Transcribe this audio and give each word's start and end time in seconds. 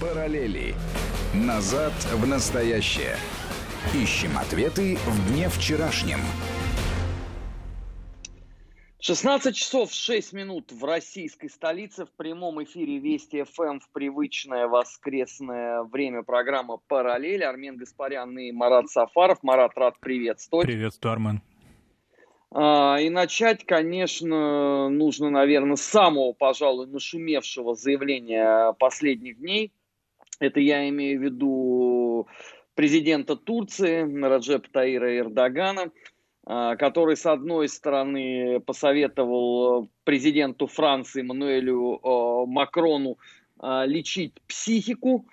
Параллели. 0.00 0.74
Назад 1.34 1.92
в 2.12 2.26
настоящее. 2.26 3.16
Ищем 3.94 4.36
ответы 4.36 4.96
в 4.96 5.32
дне 5.32 5.48
вчерашнем. 5.48 6.18
16 8.98 9.54
часов 9.54 9.92
6 9.92 10.32
минут 10.32 10.72
в 10.72 10.84
российской 10.84 11.48
столице 11.48 12.06
в 12.06 12.10
прямом 12.12 12.62
эфире 12.64 12.98
Вести 12.98 13.44
ФМ 13.44 13.78
в 13.78 13.88
привычное 13.92 14.66
воскресное 14.66 15.82
время 15.82 16.22
программа 16.22 16.78
«Параллель». 16.88 17.44
Армен 17.44 17.76
Гаспарян 17.76 18.36
и 18.38 18.50
Марат 18.50 18.88
Сафаров. 18.88 19.42
Марат, 19.42 19.76
рад 19.76 20.00
приветствовать. 20.00 20.66
Приветствую, 20.66 21.12
Армен. 21.12 21.42
А, 22.50 22.98
и 23.00 23.10
начать, 23.10 23.64
конечно, 23.64 24.88
нужно, 24.88 25.28
наверное, 25.30 25.76
с 25.76 25.82
самого, 25.82 26.32
пожалуй, 26.32 26.86
нашумевшего 26.86 27.74
заявления 27.74 28.72
последних 28.78 29.38
дней. 29.38 29.72
Это 30.40 30.60
я 30.60 30.88
имею 30.88 31.20
в 31.20 31.22
виду 31.22 32.28
президента 32.74 33.36
Турции 33.36 34.02
Раджепа 34.22 34.68
Таира 34.70 35.18
Эрдогана, 35.18 35.90
а, 36.46 36.76
который, 36.76 37.16
с 37.16 37.26
одной 37.26 37.68
стороны, 37.68 38.60
посоветовал 38.60 39.90
президенту 40.04 40.66
Франции 40.66 41.22
Мануэлю 41.22 42.00
а, 42.02 42.46
Макрону 42.46 43.18
лечить 43.86 44.34
психику, 44.48 45.26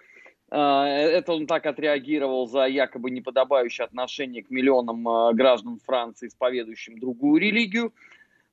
а, 0.53 0.85
это 0.85 1.31
он 1.31 1.47
так 1.47 1.65
отреагировал 1.65 2.45
за 2.45 2.65
якобы 2.65 3.09
неподобающее 3.09 3.85
отношение 3.85 4.43
к 4.43 4.49
миллионам 4.49 5.07
а, 5.07 5.33
граждан 5.33 5.79
Франции, 5.79 6.27
исповедующим 6.27 6.99
другую 6.99 7.41
религию. 7.41 7.93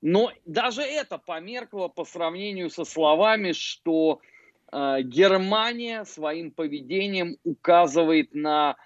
Но 0.01 0.31
даже 0.47 0.83
это 0.83 1.19
померкло 1.19 1.89
по 1.89 2.05
сравнению 2.05 2.71
со 2.71 2.85
словами, 2.85 3.51
что 3.51 4.21
а, 4.21 4.38
Германия 4.71 6.05
своим 6.05 6.51
поведением 6.51 7.37
указывает 7.45 8.35
на 8.35 8.77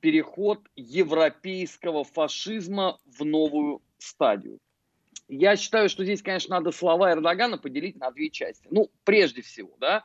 переход 0.00 0.60
европейского 0.76 2.04
фашизма 2.04 2.98
в 3.04 3.24
новую 3.24 3.82
стадию. 3.98 4.58
Я 5.28 5.56
считаю, 5.56 5.88
что 5.88 6.04
здесь, 6.04 6.22
конечно, 6.22 6.56
надо 6.56 6.72
слова 6.72 7.12
Эрдогана 7.12 7.56
поделить 7.56 7.96
на 7.96 8.10
две 8.10 8.30
части. 8.30 8.66
Ну, 8.70 8.90
прежде 9.04 9.42
всего, 9.42 9.70
да, 9.78 10.02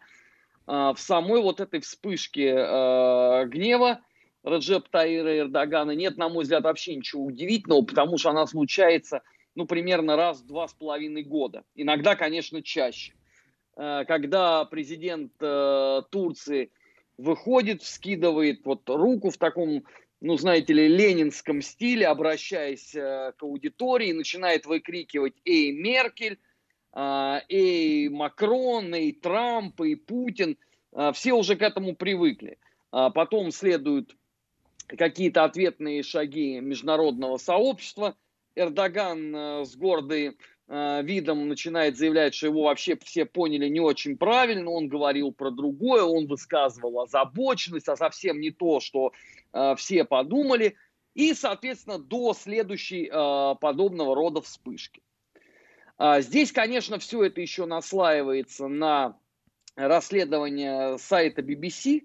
а, 0.68 0.94
в 0.94 1.00
самой 1.00 1.42
вот 1.42 1.60
этой 1.60 1.80
вспышке 1.80 2.50
э, 2.50 3.46
гнева 3.48 4.02
Раджеп 4.44 4.90
Таира 4.90 5.40
Эрдогана 5.40 5.92
нет, 5.92 6.18
на 6.18 6.30
мой 6.30 6.44
взгляд, 6.44 6.64
вообще 6.64 6.96
ничего 6.96 7.26
удивительного, 7.26 7.82
потому 7.82 8.20
что 8.20 8.30
она 8.30 8.46
случается, 8.46 9.24
ну, 9.56 9.66
примерно 9.66 10.16
раз 10.16 10.42
в 10.42 10.46
два 10.46 10.68
с 10.68 10.74
половиной 10.74 11.24
года. 11.24 11.64
Иногда, 11.74 12.16
конечно, 12.16 12.62
чаще. 12.62 13.14
Э, 13.76 14.06
когда 14.08 14.66
президент 14.66 15.34
э, 15.42 16.02
Турции 16.10 16.72
выходит, 17.18 17.82
вскидывает 17.82 18.66
вот 18.66 18.90
руку 18.90 19.30
в 19.30 19.38
таком, 19.38 19.86
ну, 20.22 20.38
знаете 20.38 20.74
ли, 20.74 20.88
ленинском 20.88 21.62
стиле, 21.62 22.08
обращаясь 22.08 22.96
э, 22.96 23.34
к 23.38 23.44
аудитории, 23.44 24.12
начинает 24.14 24.66
выкрикивать 24.66 25.36
«Эй, 25.46 25.72
Меркель!», 25.72 26.40
и 27.50 28.10
Макрон, 28.10 28.96
и 28.96 29.12
Трамп, 29.12 29.82
и 29.82 29.96
Путин, 29.96 30.58
все 31.12 31.34
уже 31.34 31.58
к 31.58 31.62
этому 31.62 31.94
привыкли. 31.94 32.58
А 32.90 33.10
потом 33.10 33.52
следуют 33.52 34.16
какие-то 34.88 35.44
ответные 35.44 36.04
шаги 36.04 36.62
международного 36.62 37.36
сообщества. 37.36 38.16
Эрдоган 38.56 39.66
с 39.66 39.76
гордой 39.76 40.38
видом 40.68 41.48
начинает 41.48 41.96
заявлять, 41.96 42.34
что 42.34 42.48
его 42.48 42.64
вообще 42.64 42.98
все 43.04 43.26
поняли 43.26 43.68
не 43.68 43.80
очень 43.80 44.18
правильно, 44.18 44.72
он 44.72 44.88
говорил 44.88 45.32
про 45.32 45.52
другое, 45.52 46.04
он 46.04 46.26
высказывал 46.26 47.02
озабоченность, 47.02 47.88
а 47.88 47.96
совсем 47.96 48.40
не 48.40 48.50
то, 48.50 48.80
что 48.80 49.12
все 49.78 50.06
подумали, 50.06 50.76
и, 51.14 51.36
соответственно, 51.36 52.00
до 52.00 52.34
следующей 52.34 53.10
подобного 53.60 54.16
рода 54.16 54.42
вспышки. 54.42 55.04
А, 55.98 56.22
здесь, 56.22 56.52
конечно, 56.52 57.00
все 57.00 57.24
это 57.24 57.42
еще 57.42 57.66
наслаивается 57.66 58.68
на 58.68 59.18
расследование 59.76 60.98
сайта 60.98 61.42
BBC, 61.42 62.04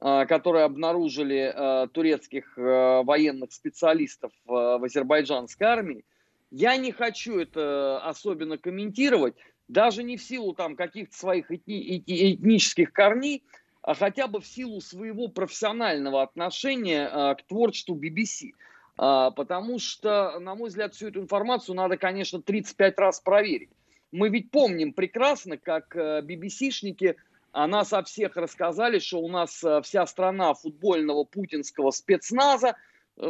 а, 0.00 0.26
которые 0.26 0.64
обнаружили 0.64 1.52
а, 1.54 1.86
турецких 1.88 2.52
военных 2.56 3.52
специалистов 3.52 4.32
в 4.44 4.84
азербайджанской 4.84 5.66
армии. 5.66 6.04
Я 6.52 6.76
не 6.76 6.92
хочу 6.92 7.38
это 7.38 7.98
особенно 8.04 8.58
комментировать, 8.58 9.34
даже 9.68 10.02
не 10.02 10.18
в 10.18 10.22
силу 10.22 10.52
там 10.52 10.76
каких-то 10.76 11.16
своих 11.16 11.50
этни- 11.50 12.04
этнических 12.06 12.92
корней, 12.92 13.42
а 13.80 13.94
хотя 13.94 14.28
бы 14.28 14.40
в 14.40 14.46
силу 14.46 14.82
своего 14.82 15.28
профессионального 15.28 16.22
отношения 16.22 17.34
к 17.34 17.42
творчеству 17.48 17.96
BBC. 17.96 18.52
А, 18.98 19.30
потому 19.30 19.78
что, 19.78 20.38
на 20.40 20.54
мой 20.54 20.68
взгляд, 20.68 20.94
всю 20.94 21.08
эту 21.08 21.20
информацию 21.20 21.74
надо, 21.74 21.96
конечно, 21.96 22.42
35 22.42 22.98
раз 22.98 23.20
проверить. 23.20 23.70
Мы 24.10 24.28
ведь 24.28 24.50
помним 24.50 24.92
прекрасно, 24.92 25.56
как 25.56 25.96
BBC-шники 25.96 27.12
э, 27.12 27.14
о 27.52 27.66
нас 27.66 27.94
о 27.94 28.02
всех 28.02 28.36
рассказали, 28.36 28.98
что 28.98 29.20
у 29.20 29.28
нас 29.28 29.64
э, 29.64 29.80
вся 29.82 30.06
страна 30.06 30.52
футбольного 30.52 31.24
путинского 31.24 31.90
спецназа, 31.92 32.76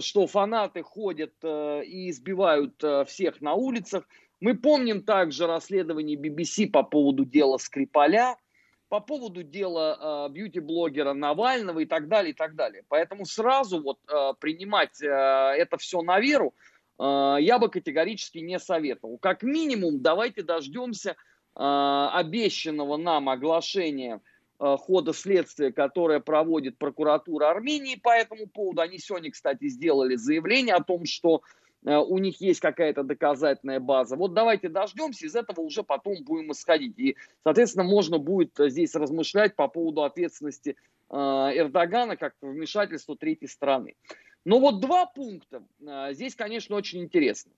что 0.01 0.27
фанаты 0.27 0.83
ходят 0.83 1.33
и 1.43 2.11
избивают 2.11 2.83
всех 3.07 3.41
на 3.41 3.55
улицах. 3.55 4.09
Мы 4.41 4.57
помним 4.57 5.03
также 5.03 5.47
расследование 5.47 6.17
BBC 6.17 6.71
по 6.71 6.83
поводу 6.83 7.25
дела 7.25 7.59
Скрипаля– 7.59 8.37
по 8.93 9.01
поводу 9.01 9.43
дела 9.43 10.27
э, 10.29 10.33
бьюти-блогера 10.35 11.15
Навального 11.15 11.79
и 11.79 11.87
так 11.87 12.09
далее, 12.09 12.33
и 12.33 12.35
так 12.35 12.55
далее. 12.55 12.85
Поэтому 12.89 13.25
сразу 13.25 13.81
вот 13.81 13.99
э, 14.07 14.35
принимать 14.39 15.01
э, 15.01 15.07
это 15.07 15.79
все 15.79 16.03
на 16.03 16.21
веру 16.21 16.53
э, 16.99 17.37
я 17.41 17.59
бы 17.59 17.71
категорически 17.71 18.41
не 18.41 18.59
советовал. 18.59 19.17
Как 19.17 19.43
минимум, 19.43 20.03
давайте 20.03 20.43
дождемся 20.43 21.13
э, 21.13 21.15
обещанного 21.57 22.99
нам 22.99 23.31
оглашения 23.31 24.17
э, 24.17 24.21
хода 24.63 25.13
следствия, 25.13 25.73
которое 25.73 26.21
проводит 26.21 26.79
прокуратура 26.79 27.51
Армении 27.51 27.97
по 27.97 28.11
этому 28.11 28.47
поводу. 28.47 28.81
Они 28.81 28.99
сегодня, 28.99 29.33
кстати, 29.33 29.69
сделали 29.69 30.15
заявление 30.15 30.77
о 30.77 30.85
том, 30.85 31.05
что 31.05 31.43
Э, 31.85 31.99
у 31.99 32.19
них 32.19 32.41
есть 32.41 32.61
какая-то 32.61 33.03
доказательная 33.03 33.81
база. 33.81 34.17
Вот 34.17 34.35
давайте 34.35 34.69
дождемся, 34.69 35.27
из 35.27 35.35
этого 35.35 35.61
уже 35.61 35.83
потом 35.83 36.23
будем 36.25 36.53
исходить. 36.53 36.99
И, 36.99 37.17
соответственно, 37.43 37.85
можно 37.85 38.19
будет 38.19 38.53
здесь 38.59 38.95
размышлять 38.95 39.57
по 39.57 39.69
поводу 39.69 40.05
ответственности 40.05 40.77
э, 41.11 41.15
Эрдогана 41.15 42.17
как 42.17 42.35
вмешательства 42.41 43.17
третьей 43.17 43.49
страны. 43.49 43.97
Но 44.45 44.59
вот 44.59 44.81
два 44.81 45.07
пункта 45.07 45.65
э, 45.81 46.13
здесь, 46.13 46.35
конечно, 46.35 46.77
очень 46.77 47.03
интересны. 47.03 47.53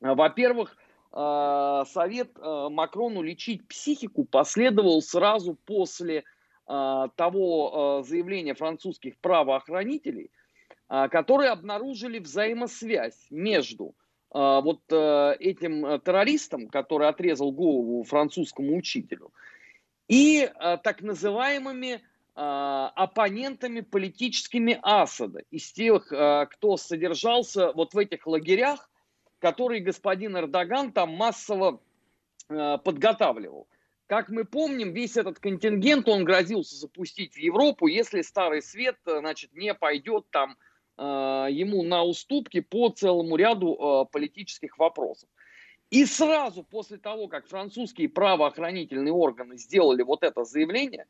Во-первых, 0.00 0.76
совет 1.10 2.36
Макрону 2.38 3.22
лечить 3.22 3.66
психику 3.66 4.24
последовал 4.24 5.00
сразу 5.00 5.54
после 5.54 6.24
того 6.66 8.02
заявления 8.06 8.54
французских 8.54 9.16
правоохранителей, 9.18 10.30
а, 10.88 11.08
которые 11.08 11.50
обнаружили 11.50 12.18
взаимосвязь 12.18 13.26
между 13.30 13.94
а, 14.30 14.62
вот 14.62 14.80
э, 14.90 15.36
этим 15.38 15.84
э, 15.84 15.98
террористом, 16.00 16.68
который 16.68 17.08
отрезал 17.08 17.52
голову 17.52 18.04
французскому 18.04 18.76
учителю, 18.76 19.32
и 20.08 20.40
э, 20.40 20.78
так 20.82 21.02
называемыми 21.02 22.00
а, 22.34 22.90
оппонентами 22.94 23.80
политическими 23.80 24.78
Асада, 24.82 25.42
из 25.50 25.72
тех, 25.72 26.06
кто 26.06 26.76
содержался 26.76 27.72
вот 27.72 27.94
в 27.94 27.98
этих 27.98 28.26
лагерях, 28.26 28.88
которые 29.38 29.80
господин 29.80 30.36
Эрдоган 30.36 30.92
там 30.92 31.10
массово 31.10 31.80
подготавливал. 32.48 33.68
Как 34.06 34.30
мы 34.30 34.44
помним, 34.44 34.92
весь 34.92 35.16
этот 35.18 35.38
контингент 35.38 36.08
он 36.08 36.24
грозился 36.24 36.76
запустить 36.76 37.34
в 37.34 37.38
Европу, 37.38 37.86
если 37.86 38.22
Старый 38.22 38.62
Свет 38.62 38.96
значит, 39.04 39.52
не 39.54 39.74
пойдет 39.74 40.24
там 40.30 40.56
Э, 40.98 41.46
ему 41.48 41.84
на 41.84 42.02
уступки 42.02 42.58
по 42.60 42.88
целому 42.90 43.36
ряду 43.36 43.74
э, 43.74 44.10
политических 44.10 44.78
вопросов. 44.78 45.28
И 45.90 46.04
сразу 46.04 46.64
после 46.64 46.98
того, 46.98 47.28
как 47.28 47.46
французские 47.46 48.08
правоохранительные 48.08 49.12
органы 49.12 49.56
сделали 49.58 50.02
вот 50.02 50.24
это 50.24 50.42
заявление, 50.42 51.06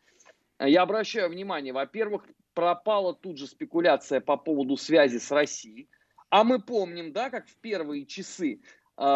э, 0.58 0.69
я 0.69 0.82
обращаю 0.82 1.31
внимание, 1.31 1.72
во-первых, 1.72 2.26
пропала 2.52 3.14
тут 3.14 3.38
же 3.38 3.46
спекуляция 3.46 4.20
по 4.20 4.36
поводу 4.36 4.76
связи 4.76 5.16
с 5.16 5.31
Россией. 5.31 5.88
А 6.30 6.44
мы 6.44 6.60
помним, 6.60 7.12
да, 7.12 7.30
как 7.30 7.48
в 7.48 7.56
первые 7.56 8.04
часы 8.06 8.60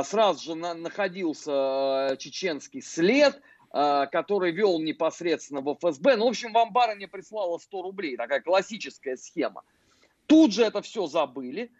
сразу 0.04 0.42
же 0.44 0.54
находился 0.54 2.16
чеченский 2.18 2.80
след, 2.80 3.40
который 3.70 4.52
вел 4.52 4.80
непосредственно 4.80 5.60
в 5.60 5.74
ФСБ. 5.74 6.16
Ну, 6.16 6.26
в 6.26 6.28
общем, 6.28 6.52
вам 6.52 6.72
барыня 6.72 7.08
прислала 7.08 7.58
100 7.58 7.82
рублей, 7.82 8.16
такая 8.16 8.40
классическая 8.40 9.16
схема. 9.16 9.62
Тут 10.26 10.52
же 10.52 10.62
это 10.62 10.80
все 10.82 11.06
забыли. 11.06 11.70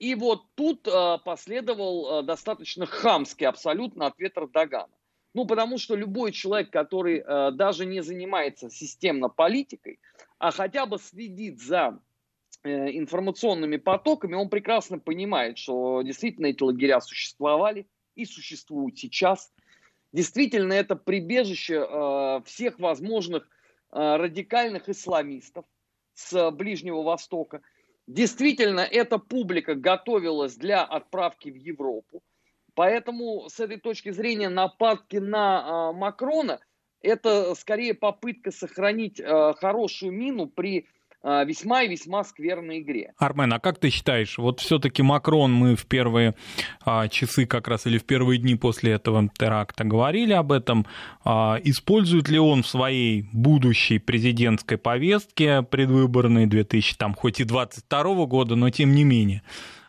И 0.00 0.14
вот 0.16 0.42
тут 0.56 0.88
последовал 1.24 2.22
достаточно 2.24 2.86
хамский 2.86 3.46
абсолютно 3.46 4.06
ответ 4.06 4.36
Эрдогана. 4.36 4.92
Ну, 5.34 5.46
потому 5.46 5.78
что 5.78 5.94
любой 5.96 6.32
человек, 6.32 6.70
который 6.70 7.22
даже 7.52 7.86
не 7.86 8.00
занимается 8.00 8.70
системно 8.70 9.28
политикой, 9.28 10.00
а 10.38 10.50
хотя 10.50 10.86
бы 10.86 10.98
следит 10.98 11.60
за 11.60 11.98
информационными 12.64 13.76
потоками, 13.76 14.34
он 14.34 14.48
прекрасно 14.48 14.98
понимает, 14.98 15.58
что 15.58 16.02
действительно 16.02 16.46
эти 16.46 16.62
лагеря 16.62 17.00
существовали 17.00 17.86
и 18.14 18.24
существуют 18.24 18.98
сейчас. 18.98 19.52
Действительно, 20.12 20.72
это 20.72 20.96
прибежище 20.96 21.84
э, 21.86 22.40
всех 22.46 22.78
возможных 22.78 23.44
э, 23.44 24.16
радикальных 24.16 24.88
исламистов 24.88 25.64
с 26.14 26.50
Ближнего 26.52 27.02
Востока. 27.02 27.62
Действительно, 28.06 28.80
эта 28.80 29.18
публика 29.18 29.74
готовилась 29.74 30.56
для 30.56 30.84
отправки 30.84 31.48
в 31.48 31.56
Европу. 31.56 32.22
Поэтому 32.74 33.48
с 33.48 33.60
этой 33.60 33.78
точки 33.78 34.10
зрения 34.10 34.48
нападки 34.48 35.16
на 35.16 35.90
э, 35.92 35.96
Макрона 35.96 36.60
это 37.00 37.54
скорее 37.54 37.94
попытка 37.94 38.50
сохранить 38.50 39.20
э, 39.20 39.54
хорошую 39.58 40.12
мину 40.12 40.46
при 40.46 40.80
э, 40.80 40.84
весьма 41.24 41.82
и 41.82 41.88
весьма 41.88 42.22
скверной 42.24 42.80
игре. 42.80 43.12
Армен, 43.18 43.52
а 43.52 43.58
как 43.58 43.78
ты 43.78 43.90
считаешь, 43.90 44.38
вот 44.38 44.60
все-таки 44.60 45.02
Макрон, 45.02 45.52
мы 45.52 45.74
в 45.74 45.86
первые 45.86 46.34
а, 46.84 47.08
часы 47.08 47.46
как 47.46 47.68
раз 47.68 47.86
или 47.86 47.98
в 47.98 48.04
первые 48.04 48.38
дни 48.38 48.54
после 48.56 48.92
этого 48.92 49.30
теракта 49.36 49.84
говорили 49.84 50.32
об 50.32 50.52
этом, 50.52 50.86
а, 51.24 51.58
использует 51.64 52.28
ли 52.28 52.38
он 52.38 52.62
в 52.62 52.66
своей 52.66 53.28
будущей 53.32 53.98
президентской 53.98 54.76
повестке 54.76 55.62
предвыборной 55.62 56.46
2000, 56.46 56.96
там, 56.96 57.14
хоть 57.14 57.40
и 57.40 57.44
22 57.44 58.26
года, 58.26 58.54
но 58.56 58.70
тем 58.70 58.94
не 58.94 59.04
менее, 59.04 59.42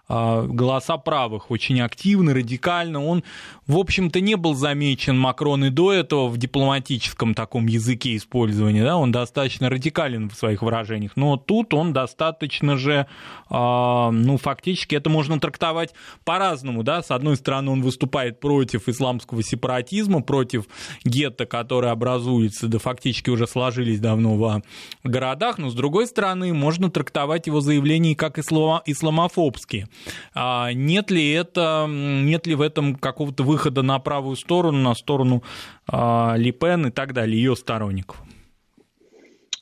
голоса 0.07 0.97
правых 0.97 1.49
очень 1.49 1.81
активны, 1.81 2.33
радикально. 2.33 3.03
Он, 3.03 3.23
в 3.65 3.77
общем-то, 3.77 4.21
не 4.21 4.35
был 4.35 4.53
замечен 4.53 5.17
Макрон 5.17 5.65
и 5.65 5.69
до 5.69 5.93
этого 5.93 6.27
в 6.27 6.37
дипломатическом 6.37 7.33
таком 7.33 7.65
языке 7.65 8.15
использования. 8.15 8.83
Да? 8.83 8.97
Он 8.97 9.11
достаточно 9.11 9.69
радикален 9.69 10.29
в 10.29 10.35
своих 10.35 10.61
выражениях. 10.61 11.13
Но 11.15 11.37
тут 11.37 11.73
он 11.73 11.91
достаточно 11.91 12.77
же, 12.77 13.07
а, 13.49 14.11
ну, 14.11 14.37
фактически 14.37 14.95
это 14.95 15.09
можно 15.09 15.39
трактовать 15.39 15.93
по-разному. 16.23 16.83
Да? 16.83 17.01
С 17.01 17.09
одной 17.09 17.35
стороны, 17.35 17.71
он 17.71 17.81
выступает 17.81 18.39
против 18.39 18.87
исламского 18.87 19.41
сепаратизма, 19.41 20.21
против 20.21 20.65
гетто, 21.03 21.45
которые 21.47 21.91
образуются, 21.91 22.67
да 22.67 22.77
фактически 22.77 23.31
уже 23.31 23.47
сложились 23.47 23.99
давно 23.99 24.35
в 24.35 24.61
городах. 25.03 25.57
Но 25.57 25.69
с 25.69 25.73
другой 25.73 26.05
стороны, 26.05 26.53
можно 26.53 26.91
трактовать 26.91 27.47
его 27.47 27.59
заявления 27.59 28.15
как 28.15 28.37
исламофобские. 28.37 29.87
А 30.33 30.71
нет 30.73 31.11
ли 31.11 31.31
это, 31.31 31.87
нет 31.89 32.47
ли 32.47 32.55
в 32.55 32.61
этом 32.61 32.95
какого-то 32.95 33.43
выхода 33.43 33.81
на 33.81 33.99
правую 33.99 34.35
сторону, 34.35 34.79
на 34.79 34.95
сторону 34.95 35.43
а, 35.87 36.35
Липен 36.37 36.87
и 36.87 36.91
так 36.91 37.13
далее, 37.13 37.37
ее 37.37 37.55
сторонников? 37.55 38.17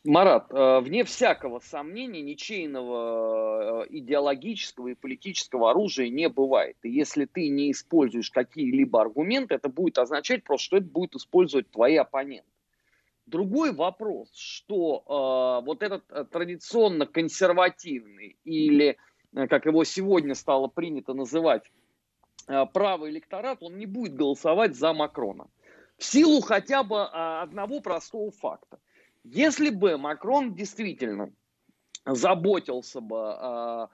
Марат, 0.06 0.48
э, 0.52 0.80
вне 0.82 1.06
всякого 1.06 1.60
сомнения, 1.60 2.22
ничейного 2.22 3.84
э, 3.84 3.88
идеологического 3.90 4.90
и 4.90 4.96
политического 4.96 5.72
оружия 5.72 6.10
не 6.10 6.28
бывает. 6.28 6.76
И 6.84 6.90
если 6.90 7.24
ты 7.24 7.48
не 7.48 7.72
используешь 7.72 8.30
какие-либо 8.30 9.00
аргументы, 9.00 9.56
это 9.56 9.70
будет 9.70 9.98
означать 9.98 10.44
просто, 10.44 10.66
что 10.66 10.78
это 10.78 10.88
будет 10.88 11.16
использовать 11.16 11.72
твои 11.72 11.96
оппоненты. 11.96 12.50
Другой 13.26 13.72
вопрос, 13.72 14.30
что 14.36 15.62
э, 15.62 15.66
вот 15.66 15.82
этот 15.82 16.04
э, 16.10 16.26
традиционно 16.30 17.06
консервативный 17.06 18.36
или 18.44 18.98
как 19.34 19.66
его 19.66 19.84
сегодня 19.84 20.36
стало 20.36 20.68
принято 20.68 21.14
называть, 21.14 21.64
э, 22.48 22.66
правый 22.74 23.12
электорат, 23.12 23.60
он 23.62 23.78
не 23.78 23.86
будет 23.86 24.16
голосовать 24.16 24.76
за 24.76 24.94
Макрона. 24.94 25.48
В 25.98 26.04
силу 26.04 26.42
хотя 26.42 26.84
бы 26.84 27.02
а, 27.02 27.44
одного 27.44 27.80
простого 27.80 28.32
факта. 28.32 28.80
Если 29.24 29.70
бы 29.70 29.98
Макрон 29.98 30.54
действительно 30.54 31.32
заботился 32.06 33.00
бы 33.00 33.32
о, 33.32 33.90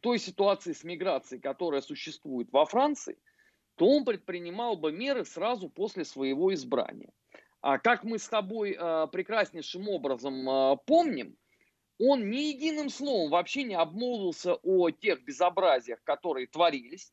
той 0.00 0.18
ситуации 0.18 0.72
с 0.72 0.84
миграцией, 0.84 1.40
которая 1.40 1.80
существует 1.80 2.52
во 2.52 2.64
Франции, 2.66 3.18
то 3.74 3.88
он 3.88 4.04
предпринимал 4.04 4.76
бы 4.76 4.92
меры 4.92 5.24
сразу 5.24 5.68
после 5.68 6.04
своего 6.04 6.54
избрания. 6.54 7.10
А 7.60 7.78
как 7.78 8.04
мы 8.04 8.18
с 8.18 8.28
тобой 8.28 8.76
э, 8.78 9.06
прекраснейшим 9.10 9.88
образом 9.88 10.78
помним, 10.86 11.36
он 11.98 12.30
ни 12.30 12.52
единым 12.52 12.90
словом 12.90 13.30
вообще 13.30 13.64
не 13.64 13.74
обмолвился 13.74 14.54
о 14.54 14.90
тех 14.90 15.22
безобразиях, 15.24 16.02
которые 16.04 16.46
творились. 16.46 17.12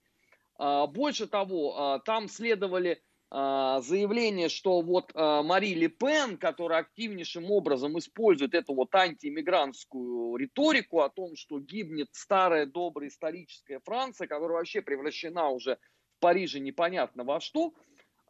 А, 0.58 0.88
больше 0.88 1.28
того, 1.28 1.76
а, 1.78 2.00
там 2.00 2.28
следовали 2.30 3.02
а, 3.32 3.82
заявления, 3.82 4.48
что 4.48 4.82
вот 4.82 5.12
Мари 5.16 5.74
Ле 5.74 5.90
Пен, 5.90 6.38
которая 6.38 6.82
активнейшим 6.82 7.50
образом 7.52 7.98
использует 7.98 8.54
эту 8.54 8.74
вот 8.76 8.94
антииммигрантскую 8.94 10.38
риторику 10.38 11.02
о 11.02 11.10
том, 11.10 11.36
что 11.36 11.60
гибнет 11.60 12.10
старая 12.12 12.66
добрая 12.68 13.10
историческая 13.10 13.80
Франция, 13.80 14.28
которая 14.28 14.60
вообще 14.60 14.82
превращена 14.82 15.50
уже 15.50 15.80
в 16.18 16.20
Париже 16.20 16.60
непонятно 16.60 17.24
во 17.24 17.40
что, 17.40 17.74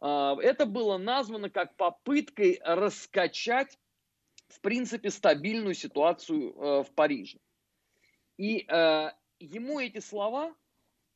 это 0.00 0.66
было 0.66 0.98
названо 0.98 1.48
как 1.48 1.74
попыткой 1.76 2.60
раскачать 2.62 3.78
в 4.48 4.60
принципе, 4.60 5.10
стабильную 5.10 5.74
ситуацию 5.74 6.52
э, 6.52 6.82
в 6.84 6.90
Париже. 6.94 7.38
И 8.36 8.66
э, 8.68 9.10
ему 9.38 9.80
эти 9.80 9.98
слова, 9.98 10.54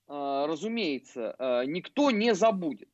э, 0.08 0.44
разумеется, 0.48 1.34
э, 1.38 1.64
никто 1.66 2.10
не 2.10 2.34
забудет. 2.34 2.88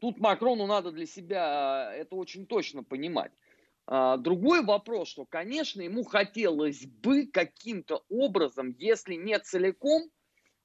Тут 0.00 0.18
Макрону 0.18 0.66
надо 0.66 0.92
для 0.92 1.06
себя 1.06 1.92
э, 1.92 2.00
это 2.00 2.16
очень 2.16 2.46
точно 2.46 2.82
понимать. 2.82 3.32
Э, 3.86 4.16
другой 4.18 4.62
вопрос, 4.64 5.08
что, 5.08 5.24
конечно, 5.24 5.82
ему 5.82 6.04
хотелось 6.04 6.86
бы 6.86 7.26
каким-то 7.26 8.04
образом, 8.08 8.74
если 8.78 9.14
не 9.14 9.38
целиком, 9.38 10.10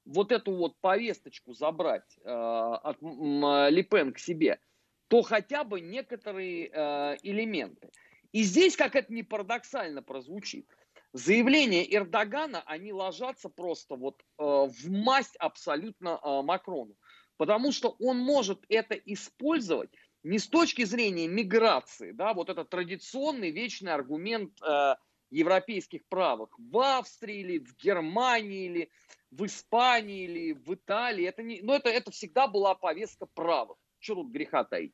вот 0.06 0.32
эту 0.32 0.52
вот 0.52 0.76
повесточку 0.80 1.52
забрать 1.52 2.18
э, 2.22 2.30
от 2.30 2.96
э, 3.02 3.70
Липен 3.70 4.12
к 4.12 4.18
себе, 4.18 4.60
то 5.08 5.22
хотя 5.22 5.64
бы 5.64 5.80
некоторые 5.80 6.70
э, 6.72 7.16
элементы. 7.22 7.90
И 8.36 8.42
здесь, 8.42 8.76
как 8.76 8.96
это 8.96 9.10
не 9.14 9.22
парадоксально 9.22 10.02
прозвучит, 10.02 10.68
заявления 11.14 11.90
Эрдогана, 11.90 12.62
они 12.66 12.92
ложатся 12.92 13.48
просто 13.48 13.96
вот 13.96 14.20
э, 14.20 14.42
в 14.42 14.90
масть 14.90 15.36
абсолютно 15.36 16.20
э, 16.22 16.42
Макрону. 16.42 16.96
Потому 17.38 17.72
что 17.72 17.96
он 17.98 18.18
может 18.18 18.62
это 18.68 18.94
использовать 18.94 19.88
не 20.22 20.38
с 20.38 20.48
точки 20.48 20.84
зрения 20.84 21.26
миграции, 21.28 22.12
да, 22.12 22.34
вот 22.34 22.50
это 22.50 22.66
традиционный 22.66 23.52
вечный 23.52 23.94
аргумент 23.94 24.52
э, 24.60 24.96
европейских 25.30 26.06
правых 26.06 26.50
в 26.58 26.78
Австрии 26.78 27.38
или 27.38 27.58
в 27.60 27.74
Германии 27.78 28.66
или 28.66 28.90
в 29.30 29.46
Испании 29.46 30.24
или 30.24 30.52
в 30.52 30.74
Италии. 30.74 31.24
Это 31.24 31.42
не, 31.42 31.62
но 31.62 31.74
это, 31.74 31.88
это 31.88 32.10
всегда 32.10 32.48
была 32.48 32.74
повестка 32.74 33.24
правых. 33.24 33.78
Что 33.98 34.16
тут 34.16 34.30
греха 34.30 34.62
таить? 34.64 34.92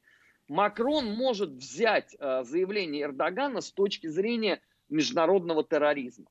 Макрон 0.48 1.06
может 1.14 1.50
взять 1.50 2.14
э, 2.18 2.44
заявление 2.44 3.04
Эрдогана 3.04 3.60
с 3.60 3.70
точки 3.70 4.08
зрения 4.08 4.60
международного 4.88 5.64
терроризма 5.64 6.26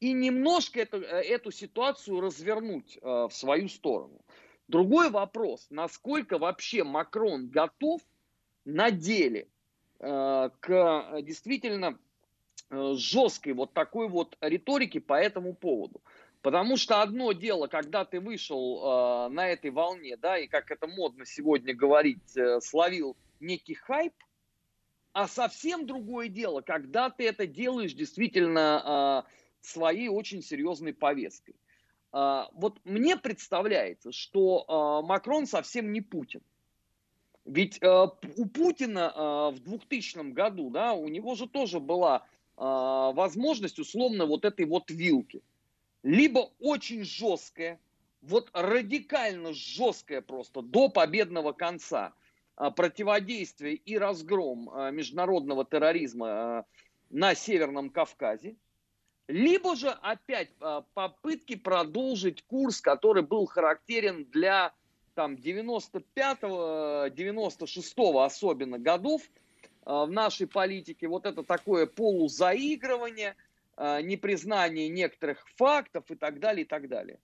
и 0.00 0.12
немножко 0.12 0.80
эту, 0.80 1.00
э, 1.02 1.22
эту 1.22 1.50
ситуацию 1.50 2.20
развернуть 2.20 2.96
э, 2.96 3.06
в 3.06 3.30
свою 3.30 3.68
сторону. 3.68 4.20
Другой 4.68 5.10
вопрос, 5.10 5.66
насколько 5.70 6.38
вообще 6.38 6.84
Макрон 6.84 7.48
готов 7.48 8.00
на 8.64 8.90
деле 8.90 9.48
к 9.98 11.20
действительно 11.22 11.98
жесткой 12.70 13.52
вот 13.52 13.74
такой 13.74 14.08
вот 14.08 14.38
риторике 14.40 15.00
по 15.00 15.14
этому 15.14 15.54
поводу. 15.54 16.00
Потому 16.42 16.78
что 16.78 17.02
одно 17.02 17.32
дело, 17.32 17.66
когда 17.66 18.04
ты 18.04 18.18
вышел 18.18 19.26
э, 19.26 19.28
на 19.28 19.48
этой 19.48 19.70
волне, 19.70 20.16
да, 20.16 20.38
и 20.38 20.46
как 20.46 20.70
это 20.70 20.86
модно 20.86 21.26
сегодня 21.26 21.74
говорить, 21.74 22.34
э, 22.34 22.60
словил 22.60 23.14
некий 23.40 23.74
хайп, 23.74 24.14
а 25.12 25.28
совсем 25.28 25.86
другое 25.86 26.28
дело, 26.28 26.62
когда 26.62 27.10
ты 27.10 27.26
это 27.26 27.46
делаешь 27.46 27.92
действительно 27.92 29.26
э, 29.26 29.30
своей 29.60 30.08
очень 30.08 30.42
серьезной 30.42 30.94
повесткой. 30.94 31.56
Э, 32.14 32.44
вот 32.52 32.78
мне 32.84 33.18
представляется, 33.18 34.10
что 34.10 34.64
э, 35.02 35.06
Макрон 35.06 35.46
совсем 35.46 35.92
не 35.92 36.00
Путин. 36.00 36.40
Ведь 37.44 37.82
э, 37.82 38.06
у 38.36 38.46
Путина 38.46 39.12
э, 39.14 39.56
в 39.56 39.60
2000 39.60 40.32
году, 40.32 40.70
да, 40.70 40.94
у 40.94 41.08
него 41.08 41.34
же 41.34 41.46
тоже 41.46 41.80
была 41.80 42.24
э, 42.56 42.62
возможность 42.62 43.78
условно 43.78 44.24
вот 44.24 44.46
этой 44.46 44.64
вот 44.64 44.90
вилки 44.90 45.42
либо 46.02 46.50
очень 46.60 47.04
жесткое, 47.04 47.80
вот 48.22 48.50
радикально 48.52 49.52
жесткое 49.52 50.20
просто 50.20 50.62
до 50.62 50.88
победного 50.88 51.52
конца 51.52 52.12
а, 52.56 52.70
противодействие 52.70 53.74
и 53.74 53.96
разгром 53.96 54.70
а, 54.70 54.90
международного 54.90 55.64
терроризма 55.64 56.26
а, 56.28 56.64
на 57.10 57.34
Северном 57.34 57.90
Кавказе, 57.90 58.56
либо 59.26 59.76
же 59.76 59.88
опять 59.88 60.50
попытки 60.92 61.54
продолжить 61.54 62.42
курс, 62.46 62.80
который 62.80 63.22
был 63.22 63.46
характерен 63.46 64.24
для 64.24 64.72
там 65.14 65.34
95-го, 65.34 67.06
96-го 67.14 68.22
особенно 68.22 68.78
годов 68.78 69.22
в 69.84 70.08
нашей 70.08 70.48
политике. 70.48 71.06
Вот 71.06 71.26
это 71.26 71.44
такое 71.44 71.86
полузаигрывание, 71.86 73.36
непризнание 74.02 74.88
некоторых 74.88 75.44
фактов 75.56 76.04
и 76.10 76.14
так 76.14 76.38
далее, 76.38 76.64
и 76.64 76.68
так 76.68 76.88
далее. 76.88 77.18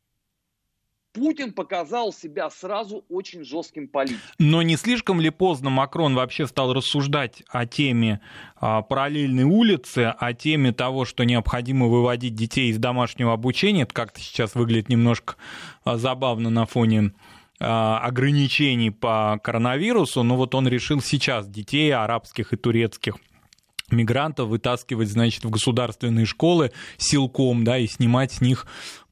Путин 1.16 1.52
показал 1.52 2.12
себя 2.12 2.50
сразу 2.50 3.06
очень 3.08 3.42
жестким 3.42 3.88
политиком. 3.88 4.20
Но 4.38 4.60
не 4.60 4.76
слишком 4.76 5.18
ли 5.18 5.30
поздно 5.30 5.70
Макрон 5.70 6.14
вообще 6.14 6.46
стал 6.46 6.74
рассуждать 6.74 7.42
о 7.48 7.64
теме 7.64 8.20
а, 8.56 8.82
параллельной 8.82 9.44
улицы, 9.44 10.14
о 10.18 10.34
теме 10.34 10.72
того, 10.72 11.06
что 11.06 11.24
необходимо 11.24 11.86
выводить 11.86 12.34
детей 12.34 12.68
из 12.68 12.76
домашнего 12.76 13.32
обучения? 13.32 13.82
Это 13.84 13.94
как-то 13.94 14.20
сейчас 14.20 14.54
выглядит 14.54 14.90
немножко 14.90 15.36
а, 15.84 15.96
забавно 15.96 16.50
на 16.50 16.66
фоне 16.66 17.12
а, 17.58 17.98
ограничений 18.00 18.90
по 18.90 19.40
коронавирусу, 19.42 20.22
но 20.22 20.36
вот 20.36 20.54
он 20.54 20.68
решил 20.68 21.00
сейчас 21.00 21.48
детей 21.48 21.94
арабских 21.94 22.52
и 22.52 22.56
турецких 22.56 23.16
мигрантов 23.90 24.48
вытаскивать, 24.48 25.08
значит, 25.08 25.44
в 25.44 25.50
государственные 25.50 26.26
школы 26.26 26.72
силком, 26.96 27.64
да, 27.64 27.78
и 27.78 27.86
снимать 27.86 28.32
с 28.32 28.40
них 28.40 28.66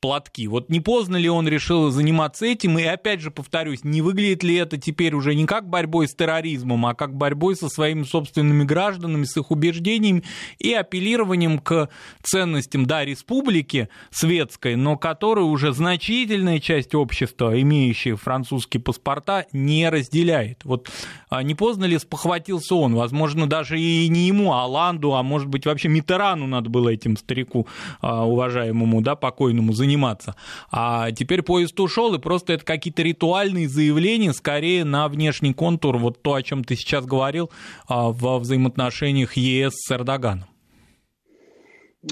платки. 0.04 0.46
Вот 0.48 0.68
не 0.68 0.80
поздно 0.80 1.16
ли 1.16 1.30
он 1.30 1.48
решил 1.48 1.90
заниматься 1.90 2.44
этим? 2.44 2.78
И 2.78 2.82
опять 2.82 3.22
же 3.22 3.30
повторюсь, 3.30 3.84
не 3.84 4.02
выглядит 4.02 4.42
ли 4.42 4.54
это 4.56 4.76
теперь 4.76 5.14
уже 5.14 5.34
не 5.34 5.46
как 5.46 5.70
борьбой 5.70 6.08
с 6.08 6.14
терроризмом, 6.14 6.84
а 6.84 6.92
как 6.92 7.16
борьбой 7.16 7.56
со 7.56 7.70
своими 7.70 8.02
собственными 8.02 8.64
гражданами, 8.64 9.24
с 9.24 9.34
их 9.38 9.50
убеждениями 9.50 10.22
и 10.58 10.74
апеллированием 10.74 11.58
к 11.58 11.88
ценностям, 12.22 12.84
да, 12.84 13.02
республики 13.02 13.88
светской, 14.10 14.76
но 14.76 14.98
которую 14.98 15.46
уже 15.46 15.72
значительная 15.72 16.60
часть 16.60 16.94
общества, 16.94 17.58
имеющая 17.58 18.16
французские 18.16 18.82
паспорта, 18.82 19.46
не 19.52 19.88
разделяет. 19.88 20.66
Вот 20.66 20.90
а 21.30 21.42
не 21.42 21.54
поздно 21.54 21.86
ли 21.86 21.98
спохватился 21.98 22.74
он? 22.74 22.94
Возможно, 22.94 23.48
даже 23.48 23.80
и 23.80 24.06
не 24.08 24.26
ему, 24.26 24.52
а 24.52 24.66
Ланду, 24.66 25.14
а 25.14 25.22
может 25.22 25.48
быть 25.48 25.64
вообще 25.64 25.88
Митерану 25.88 26.46
надо 26.46 26.68
было 26.68 26.90
этим 26.90 27.16
старику 27.16 27.66
а, 28.02 28.26
уважаемому, 28.26 29.00
да, 29.00 29.16
покойному 29.16 29.72
заниматься 29.72 29.93
заниматься. 29.94 30.34
А 30.70 31.10
теперь 31.12 31.42
поезд 31.42 31.78
ушел, 31.80 32.14
и 32.14 32.18
просто 32.18 32.54
это 32.54 32.64
какие-то 32.64 33.02
ритуальные 33.02 33.68
заявления, 33.68 34.32
скорее 34.32 34.84
на 34.84 35.08
внешний 35.08 35.54
контур, 35.54 35.98
вот 35.98 36.22
то, 36.22 36.34
о 36.34 36.42
чем 36.42 36.64
ты 36.64 36.76
сейчас 36.76 37.06
говорил, 37.06 37.50
а, 37.88 38.10
во 38.10 38.38
взаимоотношениях 38.38 39.36
ЕС 39.36 39.74
с 39.76 39.92
Эрдоганом. 39.92 40.48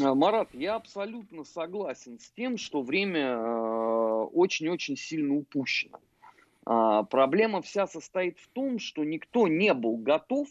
А, 0.00 0.14
Марат, 0.14 0.48
я 0.52 0.76
абсолютно 0.76 1.44
согласен 1.44 2.18
с 2.18 2.30
тем, 2.30 2.56
что 2.56 2.82
время 2.82 3.36
а, 3.36 4.24
очень-очень 4.24 4.96
сильно 4.96 5.34
упущено. 5.34 5.98
Проблема 6.64 7.60
вся 7.60 7.88
состоит 7.88 8.38
в 8.38 8.46
том, 8.52 8.78
что 8.78 9.02
никто 9.02 9.48
не 9.48 9.74
был 9.74 9.96
готов 9.96 10.46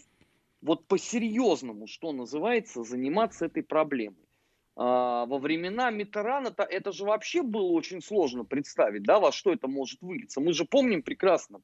вот 0.61 0.85
по-серьезному, 0.85 1.87
что 1.87 2.11
называется, 2.11 2.83
заниматься 2.83 3.45
этой 3.45 3.63
проблемой. 3.63 4.17
А, 4.75 5.25
во 5.25 5.37
времена 5.37 5.91
Митерана 5.91 6.47
-то 6.47 6.63
это 6.63 6.91
же 6.91 7.05
вообще 7.05 7.43
было 7.43 7.71
очень 7.71 8.01
сложно 8.01 8.45
представить, 8.45 9.03
да, 9.03 9.19
во 9.19 9.31
что 9.31 9.51
это 9.51 9.67
может 9.67 10.01
вылиться. 10.01 10.39
Мы 10.39 10.53
же 10.53 10.65
помним 10.65 11.03
прекрасно 11.03 11.61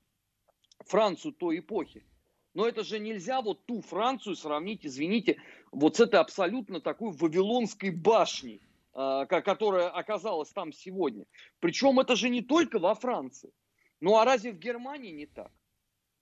Францию 0.86 1.34
той 1.34 1.60
эпохи. 1.60 2.06
Но 2.54 2.68
это 2.68 2.84
же 2.84 3.00
нельзя 3.00 3.42
вот 3.42 3.66
ту 3.66 3.82
Францию 3.82 4.36
сравнить, 4.36 4.86
извините, 4.86 5.40
вот 5.72 5.98
с 5.98 6.00
этой 6.00 6.20
абсолютно 6.20 6.82
такой 6.82 7.12
вавилонской 7.12 7.92
башней, 7.92 8.62
а, 8.94 9.26
которая 9.26 9.90
оказалась 9.90 10.50
там 10.50 10.74
сегодня. 10.74 11.26
Причем 11.60 12.00
это 12.00 12.16
же 12.16 12.30
не 12.30 12.42
только 12.42 12.80
во 12.80 12.96
Франции. 12.96 13.52
Ну 14.00 14.18
а 14.18 14.26
разве 14.26 14.52
в 14.52 14.60
Германии 14.60 15.12
не 15.12 15.28
так? 15.28 15.52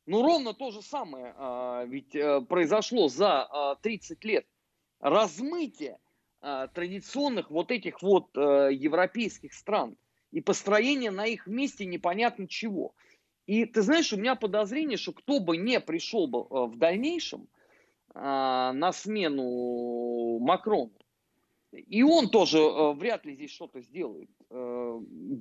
Ну 0.05 0.21
ровно 0.21 0.53
то 0.53 0.71
же 0.71 0.81
самое 0.81 1.33
а, 1.37 1.85
ведь 1.85 2.15
э, 2.15 2.41
произошло 2.41 3.07
за 3.07 3.77
30 3.81 4.23
лет. 4.23 4.45
Размытие 4.99 5.99
традиционных 6.73 7.49
вот 7.49 7.71
этих 7.71 8.01
вот 8.01 8.29
э, 8.37 8.69
европейских 8.71 9.53
стран 9.53 9.97
и 10.31 10.41
построение 10.41 11.11
на 11.11 11.25
их 11.25 11.47
месте 11.47 11.85
непонятно 11.85 12.47
чего. 12.47 12.93
И 13.47 13.65
ты 13.65 13.81
знаешь, 13.81 14.13
у 14.13 14.17
меня 14.17 14.35
подозрение, 14.35 14.97
что 14.97 15.13
кто 15.13 15.39
бы 15.39 15.57
не 15.57 15.79
пришел 15.79 16.27
бы 16.27 16.39
э, 16.39 16.65
в 16.67 16.77
дальнейшем 16.77 17.47
а, 18.13 18.71
на 18.73 18.93
смену 18.93 20.39
Макрону, 20.39 20.93
и 21.71 22.03
он 22.03 22.29
тоже 22.29 22.59
э, 22.59 22.93
вряд 22.93 23.25
ли 23.25 23.35
здесь 23.35 23.51
что-то 23.51 23.81
сделает. 23.81 24.29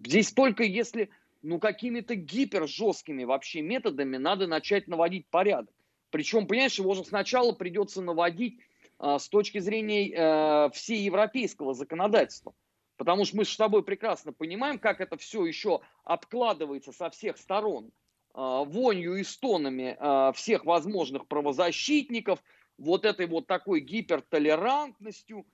Здесь 0.06 0.32
только 0.32 0.64
если 0.64 1.10
ну, 1.42 1.58
какими-то 1.58 2.14
гипер 2.14 2.66
жесткими 2.66 3.24
вообще 3.24 3.60
методами 3.60 4.16
надо 4.16 4.46
начать 4.46 4.88
наводить 4.88 5.28
порядок. 5.28 5.74
Причем, 6.10 6.46
понимаешь, 6.46 6.78
его 6.78 6.94
же 6.94 7.04
сначала 7.04 7.52
придется 7.52 8.00
наводить 8.00 8.58
а, 8.58 8.73
с 9.00 9.28
точки 9.28 9.58
зрения 9.58 10.10
э, 10.10 10.70
всеевропейского 10.72 11.74
законодательства. 11.74 12.54
Потому 12.96 13.24
что 13.24 13.38
мы 13.38 13.44
с 13.44 13.56
тобой 13.56 13.82
прекрасно 13.82 14.32
понимаем, 14.32 14.78
как 14.78 15.00
это 15.00 15.16
все 15.16 15.44
еще 15.44 15.80
обкладывается 16.04 16.92
со 16.92 17.10
всех 17.10 17.38
сторон 17.38 17.90
а, 18.32 18.62
вонью 18.62 19.16
и 19.16 19.24
стонами 19.24 19.96
а, 19.98 20.30
всех 20.32 20.64
возможных 20.64 21.26
правозащитников, 21.26 22.38
вот 22.78 23.04
этой 23.04 23.26
вот 23.26 23.46
такой 23.46 23.80
гипертолерантностью, 23.80 25.44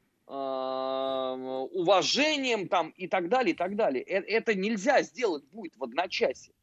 уважением 1.72 2.68
там 2.68 2.90
и 2.90 3.08
так 3.08 3.28
далее, 3.28 3.52
и 3.52 3.56
так 3.56 3.74
далее. 3.74 4.04
Э, 4.04 4.20
это 4.20 4.54
нельзя 4.54 5.02
сделать 5.02 5.42
будет 5.46 5.76
в 5.76 5.82
одночасье. 5.82 6.54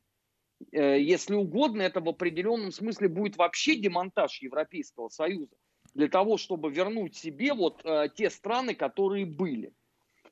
Э, 0.71 0.97
если 0.97 1.35
угодно, 1.35 1.81
это 1.81 1.99
в 1.99 2.07
определенном 2.07 2.71
смысле 2.71 3.09
будет 3.09 3.35
вообще 3.35 3.75
демонтаж 3.75 4.41
Европейского 4.41 5.09
Союза 5.09 5.53
для 5.97 6.07
того, 6.09 6.37
чтобы 6.37 6.69
вернуть 6.69 7.15
себе 7.15 7.53
вот 7.53 7.81
э, 7.83 8.09
те 8.13 8.29
страны, 8.29 8.75
которые 8.75 9.25
были. 9.25 9.73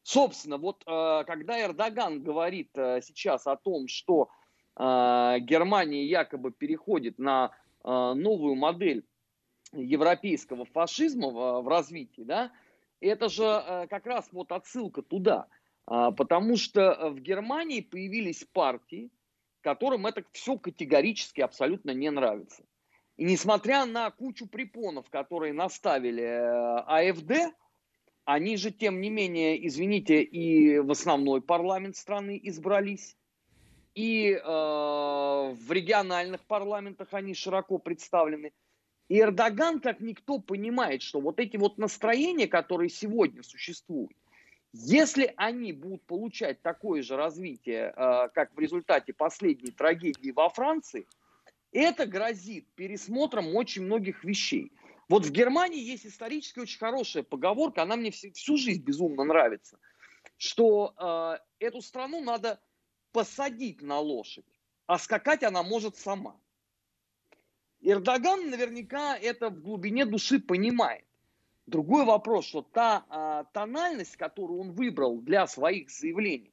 Собственно, 0.03 0.59
вот 0.59 0.83
э, 0.85 1.23
когда 1.25 1.59
Эрдоган 1.59 2.21
говорит 2.21 2.69
э, 2.75 3.01
сейчас 3.01 3.47
о 3.47 3.55
том, 3.55 3.87
что 3.87 4.29
э, 4.77 4.81
Германия 5.39 6.05
якобы 6.05 6.51
переходит 6.51 7.17
на 7.17 7.49
э, 7.83 7.89
новую 7.89 8.53
модель 8.53 9.03
европейского 9.73 10.65
фашизма 10.65 11.29
в, 11.31 11.61
в 11.63 11.67
развитии, 11.67 12.21
да, 12.21 12.51
это 13.01 13.27
же 13.27 13.43
э, 13.43 13.87
как 13.87 14.05
раз 14.05 14.29
вот 14.31 14.51
отсылка 14.51 15.01
туда, 15.01 15.47
э, 15.89 16.11
потому 16.15 16.57
что 16.57 17.09
в 17.09 17.19
Германии 17.19 17.81
появились 17.81 18.43
партии, 18.53 19.09
которым 19.61 20.05
это 20.05 20.23
все 20.31 20.59
категорически 20.59 21.41
абсолютно 21.41 21.89
не 21.89 22.11
нравится. 22.11 22.63
И 23.17 23.23
несмотря 23.23 23.85
на 23.85 24.11
кучу 24.11 24.45
препонов, 24.45 25.09
которые 25.09 25.53
наставили 25.53 26.23
э, 26.23 27.11
АФД, 27.11 27.55
они 28.25 28.57
же, 28.57 28.71
тем 28.71 28.99
не 28.99 29.09
менее, 29.09 29.65
извините, 29.67 30.21
и 30.21 30.79
в 30.79 30.91
основной 30.91 31.41
парламент 31.41 31.95
страны 31.95 32.39
избрались, 32.43 33.15
и 33.93 34.31
э, 34.31 34.41
в 34.43 35.71
региональных 35.71 36.41
парламентах 36.41 37.09
они 37.11 37.33
широко 37.33 37.77
представлены. 37.77 38.51
И 39.07 39.21
Эрдоган, 39.21 39.79
как 39.79 40.01
никто, 40.01 40.39
понимает, 40.39 41.01
что 41.01 41.21
вот 41.21 41.39
эти 41.39 41.55
вот 41.55 41.77
настроения, 41.77 42.47
которые 42.47 42.89
сегодня 42.89 43.43
существуют, 43.43 44.11
если 44.73 45.33
они 45.37 45.71
будут 45.71 46.01
получать 46.01 46.61
такое 46.61 47.01
же 47.01 47.15
развитие, 47.15 47.93
э, 47.95 48.29
как 48.33 48.53
в 48.53 48.59
результате 48.59 49.13
последней 49.13 49.71
трагедии 49.71 50.31
во 50.31 50.49
Франции– 50.49 51.07
это 51.79 52.05
грозит 52.05 52.67
пересмотром 52.75 53.55
очень 53.55 53.83
многих 53.83 54.23
вещей. 54.23 54.71
Вот 55.09 55.25
в 55.25 55.31
Германии 55.31 55.83
есть 55.83 56.05
исторически 56.05 56.59
очень 56.59 56.79
хорошая 56.79 57.23
поговорка, 57.23 57.83
она 57.83 57.95
мне 57.95 58.11
всю, 58.11 58.57
жизнь 58.57 58.81
безумно 58.81 59.23
нравится, 59.23 59.77
что 60.37 60.93
э, 60.97 61.37
эту 61.59 61.81
страну 61.81 62.23
надо 62.23 62.59
посадить 63.11 63.81
на 63.81 63.99
лошадь, 63.99 64.45
а 64.87 64.97
скакать 64.97 65.43
она 65.43 65.63
может 65.63 65.97
сама. 65.97 66.39
Эрдоган 67.81 68.49
наверняка 68.49 69.15
это 69.17 69.49
в 69.49 69.61
глубине 69.61 70.05
души 70.05 70.39
понимает. 70.39 71.05
Другой 71.67 72.05
вопрос, 72.05 72.45
что 72.45 72.61
та 72.61 73.05
э, 73.09 73.53
тональность, 73.53 74.15
которую 74.17 74.61
он 74.61 74.71
выбрал 74.71 75.19
для 75.19 75.45
своих 75.45 75.91
заявлений, 75.91 76.51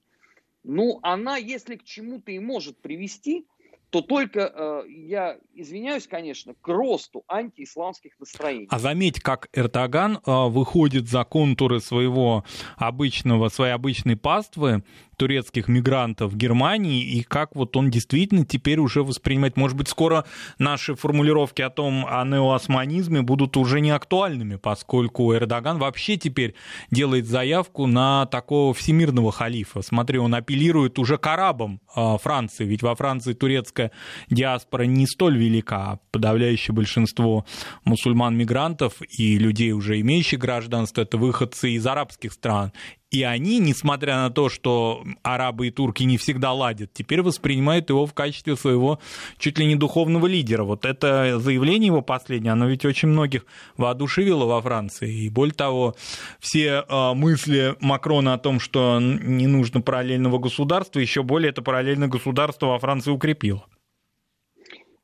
ну, 0.64 1.00
она, 1.02 1.36
если 1.36 1.76
к 1.76 1.84
чему-то 1.84 2.32
и 2.32 2.38
может 2.38 2.78
привести, 2.78 3.46
то 3.92 4.00
только, 4.00 4.50
э, 4.54 4.82
я 4.88 5.36
извиняюсь, 5.54 6.06
конечно, 6.06 6.54
к 6.54 6.66
росту 6.68 7.24
антиисламских 7.28 8.18
настроений. 8.18 8.66
А 8.70 8.78
заметь, 8.78 9.20
как 9.20 9.50
Эрдоган 9.52 10.16
э, 10.16 10.48
выходит 10.48 11.10
за 11.10 11.24
контуры 11.24 11.78
своего 11.78 12.42
обычного, 12.78 13.50
своей 13.50 13.74
обычной 13.74 14.16
паствы, 14.16 14.82
турецких 15.22 15.68
мигрантов 15.68 16.32
в 16.32 16.36
Германии, 16.36 17.00
и 17.04 17.22
как 17.22 17.54
вот 17.54 17.76
он 17.76 17.92
действительно 17.92 18.44
теперь 18.44 18.80
уже 18.80 19.04
воспринимает. 19.04 19.56
Может 19.56 19.76
быть, 19.76 19.86
скоро 19.86 20.24
наши 20.58 20.96
формулировки 20.96 21.62
о 21.62 21.70
том, 21.70 22.04
о 22.08 22.24
неоосманизме 22.24 23.22
будут 23.22 23.56
уже 23.56 23.80
не 23.80 23.92
актуальными, 23.92 24.56
поскольку 24.56 25.32
Эрдоган 25.32 25.78
вообще 25.78 26.16
теперь 26.16 26.56
делает 26.90 27.28
заявку 27.28 27.86
на 27.86 28.26
такого 28.26 28.74
всемирного 28.74 29.30
халифа. 29.30 29.82
Смотри, 29.82 30.18
он 30.18 30.34
апеллирует 30.34 30.98
уже 30.98 31.18
к 31.18 31.26
арабам 31.28 31.80
э, 31.94 32.16
Франции, 32.20 32.64
ведь 32.64 32.82
во 32.82 32.96
Франции 32.96 33.32
турецкая 33.32 33.92
диаспора 34.28 34.82
не 34.82 35.06
столь 35.06 35.38
велика, 35.38 35.76
а 35.76 35.98
подавляющее 36.10 36.74
большинство 36.74 37.46
мусульман-мигрантов 37.84 38.94
и 39.02 39.38
людей, 39.38 39.70
уже 39.70 40.00
имеющих 40.00 40.40
гражданство, 40.40 41.02
это 41.02 41.16
выходцы 41.16 41.70
из 41.70 41.86
арабских 41.86 42.32
стран. 42.32 42.72
И 43.12 43.24
они, 43.24 43.58
несмотря 43.58 44.16
на 44.16 44.30
то, 44.30 44.48
что 44.48 45.04
арабы 45.22 45.68
и 45.68 45.70
турки 45.70 46.02
не 46.02 46.16
всегда 46.16 46.52
ладят, 46.54 46.94
теперь 46.94 47.20
воспринимают 47.20 47.90
его 47.90 48.06
в 48.06 48.14
качестве 48.14 48.56
своего 48.56 49.00
чуть 49.36 49.58
ли 49.58 49.66
не 49.66 49.76
духовного 49.76 50.26
лидера. 50.26 50.64
Вот 50.64 50.86
это 50.86 51.38
заявление 51.38 51.88
его 51.88 52.00
последнее, 52.00 52.52
оно 52.52 52.66
ведь 52.66 52.86
очень 52.86 53.08
многих 53.08 53.44
воодушевило 53.76 54.46
во 54.46 54.62
Франции. 54.62 55.12
И 55.12 55.28
более 55.28 55.54
того, 55.54 55.94
все 56.40 56.86
э, 56.88 57.14
мысли 57.14 57.76
Макрона 57.80 58.32
о 58.32 58.38
том, 58.38 58.58
что 58.58 58.98
не 58.98 59.46
нужно 59.46 59.82
параллельного 59.82 60.38
государства, 60.38 60.98
еще 60.98 61.22
более 61.22 61.50
это 61.50 61.60
параллельное 61.60 62.08
государство 62.08 62.68
во 62.68 62.78
Франции 62.78 63.10
укрепило. 63.10 63.66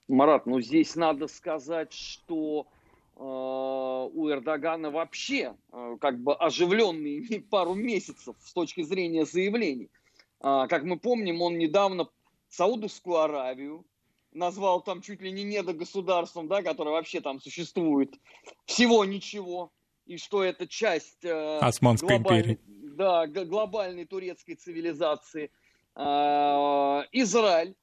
Марат, 0.09 0.47
ну 0.47 0.63
здесь 0.63 0.97
надо 0.97 1.27
сказать, 1.27 1.93
что 1.93 2.67
у 3.21 4.31
Эрдогана 4.31 4.91
вообще 4.91 5.57
э, 5.73 5.97
как 6.01 6.21
бы 6.21 6.35
оживленный 6.35 7.41
пару 7.51 7.75
месяцев 7.75 8.37
с 8.41 8.53
точки 8.53 8.83
зрения 8.83 9.25
заявлений. 9.25 9.91
Э, 10.41 10.67
как 10.69 10.85
мы 10.85 10.99
помним, 10.99 11.43
он 11.43 11.59
недавно 11.59 12.09
Саудовскую 12.49 13.17
Аравию 13.17 13.85
назвал 14.33 14.83
там 14.83 15.03
чуть 15.03 15.21
ли 15.21 15.33
не 15.33 15.43
недогосударством, 15.43 16.49
да, 16.49 16.63
которое 16.63 16.91
вообще 16.91 17.21
там 17.21 17.41
существует. 17.41 18.15
Всего 18.67 19.05
ничего. 19.05 19.73
И 20.07 20.17
что 20.17 20.43
это 20.43 20.67
часть 20.67 21.25
э, 21.25 21.59
Османской 21.59 22.17
империи. 22.17 22.59
Да, 22.67 23.27
глобальной 23.27 24.07
турецкой 24.07 24.55
цивилизации. 24.55 25.51
Э, 25.97 27.03
Израиль 27.13 27.75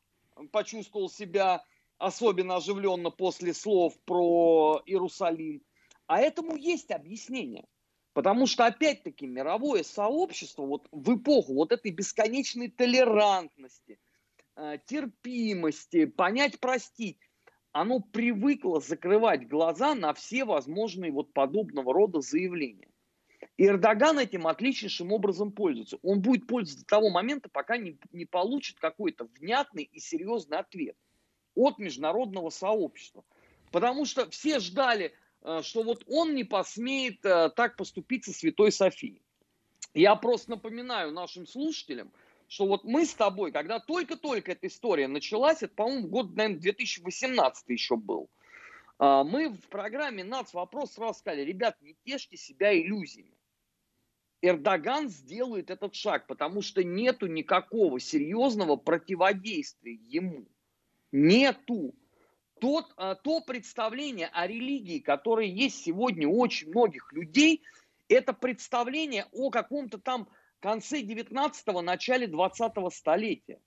почувствовал 0.51 1.10
себя 1.10 1.63
особенно 1.97 2.57
оживленно 2.57 3.09
после 3.09 3.53
слов 3.53 3.97
про 4.05 4.81
Иерусалим. 4.85 5.61
А 6.07 6.19
этому 6.19 6.55
есть 6.55 6.91
объяснение. 6.91 7.65
Потому 8.13 8.47
что, 8.47 8.65
опять-таки, 8.65 9.27
мировое 9.27 9.83
сообщество 9.83 10.65
вот 10.65 10.87
в 10.91 11.17
эпоху 11.17 11.53
вот 11.53 11.71
этой 11.73 11.91
бесконечной 11.91 12.69
толерантности, 12.69 13.99
э, 14.55 14.77
терпимости, 14.85 16.05
понять, 16.05 16.59
простить, 16.59 17.19
оно 17.73 17.99
привыкло 17.99 18.79
закрывать 18.79 19.49
глаза 19.49 19.95
на 19.95 20.13
все 20.13 20.45
возможные 20.45 21.11
вот 21.11 21.33
подобного 21.33 21.93
рода 21.93 22.21
заявления. 22.21 22.87
И 23.57 23.65
Эрдоган 23.65 24.17
этим 24.17 24.47
отличнейшим 24.47 25.11
образом 25.11 25.51
пользуется. 25.51 25.97
Он 26.01 26.21
будет 26.21 26.47
пользоваться 26.47 26.85
до 26.85 26.89
того 26.89 27.09
момента, 27.09 27.49
пока 27.49 27.75
не, 27.75 27.99
не 28.13 28.25
получит 28.25 28.79
какой-то 28.79 29.25
внятный 29.39 29.83
и 29.83 29.99
серьезный 29.99 30.57
ответ 30.57 30.95
от 31.55 31.79
международного 31.79 32.50
сообщества. 32.50 33.24
Потому 33.71 34.05
что 34.05 34.29
все 34.29 34.59
ждали, 34.59 35.13
э, 35.41 35.62
что 35.63 35.83
вот 35.83 36.03
он 36.07 36.35
не 36.35 36.43
посмеет 36.43 37.25
э, 37.25 37.50
так 37.50 37.75
поступить 37.75 38.25
со 38.25 38.33
Святой 38.33 38.71
Софией. 38.71 39.21
Я 39.93 40.15
просто 40.15 40.51
напоминаю 40.51 41.12
нашим 41.12 41.47
слушателям, 41.47 42.12
что 42.47 42.67
вот 42.67 42.83
мы 42.83 43.05
с 43.05 43.13
тобой, 43.13 43.51
когда 43.51 43.79
только-только 43.79 44.51
эта 44.51 44.67
история 44.67 45.07
началась, 45.07 45.63
это, 45.63 45.74
по-моему, 45.74 46.07
год, 46.07 46.35
наверное, 46.35 46.59
2018 46.59 47.69
еще 47.69 47.95
был, 47.95 48.29
э, 49.00 49.24
мы 49.25 49.50
в 49.50 49.67
программе 49.69 50.24
«Нац. 50.24 50.53
Вопрос» 50.53 50.93
сразу 50.93 51.19
сказали, 51.19 51.41
ребят, 51.41 51.81
не 51.81 51.95
тешьте 52.05 52.38
себя 52.38 52.77
иллюзиями. 52.77 53.35
Эрдоган 54.41 55.09
сделает 55.09 55.69
этот 55.69 55.95
шаг, 55.95 56.27
потому 56.27 56.62
что 56.62 56.83
нету 56.83 57.27
никакого 57.27 58.00
серьезного 58.00 58.75
противодействия 58.75 59.93
ему 59.93 60.45
нету. 61.15 61.95
Тот, 62.60 62.93
а, 62.98 63.15
то 63.15 63.41
представление 63.41 64.27
о 64.27 64.48
религии, 64.48 65.00
которое 65.00 65.48
есть 65.48 65.84
сегодня 65.84 66.27
у 66.27 66.39
очень 66.39 66.69
многих 66.69 67.12
людей, 67.13 67.63
это 68.07 68.34
представление 68.34 69.27
о 69.31 69.50
каком-то 69.50 69.98
там 69.98 70.27
конце 70.60 71.01
19-го, 71.01 71.82
начале 71.82 72.28
20-го 72.28 72.89
столетия. 72.89 73.60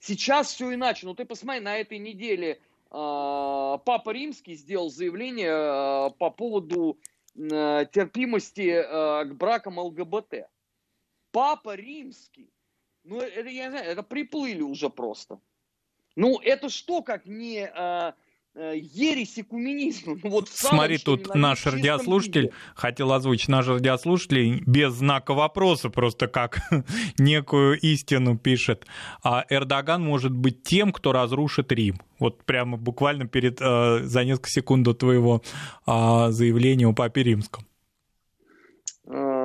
Сейчас 0.00 0.52
все 0.52 0.74
иначе. 0.74 1.06
Ну 1.06 1.14
ты 1.14 1.24
посмотри, 1.24 1.60
на 1.60 1.78
этой 1.78 1.98
неделе 1.98 2.52
э, 2.52 2.58
Папа 2.90 4.10
Римский 4.10 4.54
сделал 4.54 4.90
заявление 4.90 5.50
э, 5.50 6.10
по 6.18 6.30
поводу 6.30 6.98
э, 7.34 7.86
терпимости 7.92 8.68
э, 8.68 9.24
к 9.24 9.34
бракам 9.34 9.78
ЛГБТ. 9.78 10.46
Папа 11.30 11.74
Римский. 11.74 12.52
Ну 13.04 13.20
это, 13.20 13.48
я 13.48 13.64
не 13.64 13.70
знаю, 13.70 13.86
это 13.86 14.02
приплыли 14.02 14.62
уже 14.62 14.90
просто. 14.90 15.40
Ну, 16.16 16.40
это 16.42 16.68
что, 16.68 17.02
как 17.02 17.26
не 17.26 17.66
а, 17.66 18.14
а, 18.54 18.72
ересь 18.72 19.38
экуменизма? 19.38 20.16
Ну, 20.22 20.30
вот 20.30 20.48
Смотри, 20.48 20.98
тут 20.98 21.34
наш 21.34 21.66
радиослушатель 21.66 22.42
виде. 22.42 22.54
хотел 22.74 23.12
озвучить 23.12 23.48
наш 23.48 23.66
радиослушатель 23.66 24.62
без 24.64 24.94
знака 24.94 25.34
вопроса, 25.34 25.90
просто 25.90 26.28
как 26.28 26.60
некую 27.18 27.78
истину 27.80 28.38
пишет. 28.38 28.86
А 29.22 29.44
Эрдоган 29.48 30.02
может 30.02 30.32
быть 30.32 30.62
тем, 30.62 30.92
кто 30.92 31.12
разрушит 31.12 31.72
Рим. 31.72 32.00
Вот 32.18 32.44
прямо 32.44 32.76
буквально 32.76 33.26
перед, 33.26 33.60
э, 33.60 34.00
за 34.04 34.24
несколько 34.24 34.50
секунд 34.50 34.84
до 34.84 34.94
твоего 34.94 35.42
э, 35.86 36.26
заявления 36.30 36.86
о 36.86 36.92
Папе 36.92 37.24
Римском. 37.24 37.66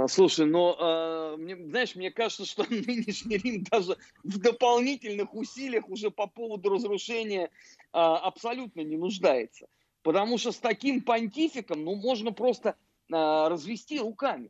Слушай, 0.09 0.45
но, 0.45 0.75
э, 0.79 1.37
мне, 1.37 1.55
знаешь, 1.55 1.95
мне 1.95 2.11
кажется, 2.11 2.45
что 2.45 2.65
нынешний 2.69 3.37
Рим 3.37 3.63
даже 3.63 3.97
в 4.23 4.37
дополнительных 4.39 5.33
усилиях 5.33 5.87
уже 5.89 6.11
по 6.11 6.27
поводу 6.27 6.69
разрушения 6.69 7.45
э, 7.45 7.49
абсолютно 7.93 8.81
не 8.81 8.97
нуждается. 8.97 9.67
Потому 10.01 10.37
что 10.37 10.51
с 10.51 10.57
таким 10.57 11.01
понтификом, 11.01 11.83
ну, 11.83 11.95
можно 11.95 12.31
просто 12.31 12.69
э, 12.69 13.13
развести 13.13 13.99
руками. 13.99 14.49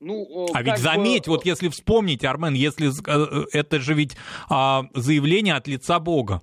Ну, 0.00 0.46
а 0.54 0.62
ведь 0.62 0.78
заметь, 0.78 1.26
бы... 1.26 1.32
вот 1.32 1.44
если 1.44 1.68
вспомнить, 1.68 2.24
Армен, 2.24 2.54
если 2.54 2.88
э, 2.88 3.46
это 3.52 3.80
же 3.80 3.92
ведь 3.92 4.16
а, 4.48 4.86
заявление 4.94 5.54
от 5.54 5.68
лица 5.68 6.00
Бога 6.00 6.40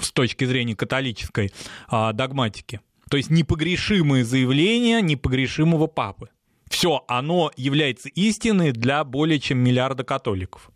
с 0.00 0.12
точки 0.12 0.44
зрения 0.44 0.76
католической 0.76 1.52
а, 1.88 2.12
догматики. 2.12 2.80
То 3.10 3.16
есть 3.16 3.30
непогрешимые 3.30 4.24
заявления 4.24 5.00
непогрешимого 5.00 5.88
папы 5.88 6.30
все, 6.68 7.04
оно 7.08 7.50
является 7.56 8.08
истиной 8.08 8.72
для 8.72 9.04
более 9.04 9.38
чем 9.38 9.58
миллиарда 9.58 10.04
католиков. 10.04 10.70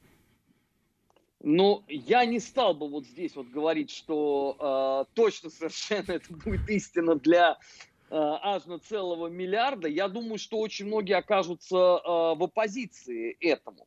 Ну, 1.40 1.84
я 1.88 2.24
не 2.24 2.40
стал 2.40 2.74
бы 2.74 2.88
вот 2.88 3.06
здесь 3.06 3.36
вот 3.36 3.48
говорить, 3.48 3.90
что 3.90 5.06
э, 5.08 5.14
точно 5.14 5.50
совершенно 5.50 6.12
это 6.12 6.32
будет 6.32 6.68
истина 6.68 7.14
для 7.14 7.52
э, 7.52 7.56
аж 8.10 8.64
на 8.66 8.78
целого 8.80 9.28
миллиарда. 9.28 9.88
Я 9.88 10.08
думаю, 10.08 10.38
что 10.38 10.58
очень 10.58 10.86
многие 10.86 11.16
окажутся 11.16 11.76
э, 11.76 12.08
в 12.34 12.42
оппозиции 12.42 13.36
этому. 13.40 13.86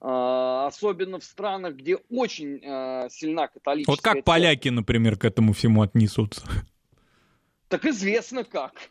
Э, 0.00 0.66
особенно 0.66 1.18
в 1.18 1.24
странах, 1.24 1.74
где 1.76 1.96
очень 2.10 2.60
э, 2.62 3.08
сильна 3.10 3.48
католическая... 3.48 3.92
Вот 3.92 4.02
как 4.02 4.14
церковь. 4.14 4.24
поляки, 4.24 4.68
например, 4.68 5.18
к 5.18 5.24
этому 5.26 5.52
всему 5.52 5.82
отнесутся? 5.82 6.46
Так 7.68 7.84
известно 7.84 8.44
как. 8.44 8.90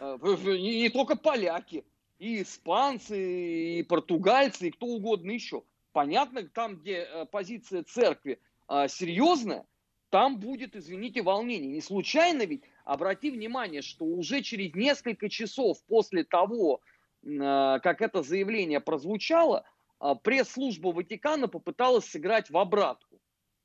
Э, 0.00 0.16
не, 0.22 0.88
только 0.88 1.14
поляки, 1.14 1.84
и 2.18 2.42
испанцы, 2.42 3.80
и 3.80 3.82
португальцы, 3.82 4.68
и 4.68 4.70
кто 4.70 4.86
угодно 4.86 5.30
еще. 5.30 5.62
Понятно, 5.92 6.42
там, 6.48 6.76
где 6.76 7.00
э, 7.00 7.26
позиция 7.26 7.82
церкви 7.82 8.40
а, 8.66 8.88
серьезная, 8.88 9.66
там 10.08 10.38
будет, 10.38 10.74
извините, 10.74 11.22
волнение. 11.22 11.70
Не 11.70 11.82
случайно 11.82 12.46
ведь, 12.46 12.62
обрати 12.84 13.30
внимание, 13.30 13.82
что 13.82 14.06
уже 14.06 14.40
через 14.40 14.74
несколько 14.74 15.28
часов 15.28 15.82
после 15.84 16.24
того, 16.24 16.80
а, 17.26 17.78
как 17.80 18.00
это 18.00 18.22
заявление 18.22 18.80
прозвучало, 18.80 19.64
а, 19.98 20.14
пресс-служба 20.14 20.88
Ватикана 20.88 21.46
попыталась 21.46 22.06
сыграть 22.06 22.48
в 22.48 22.56
обратку. 22.56 23.20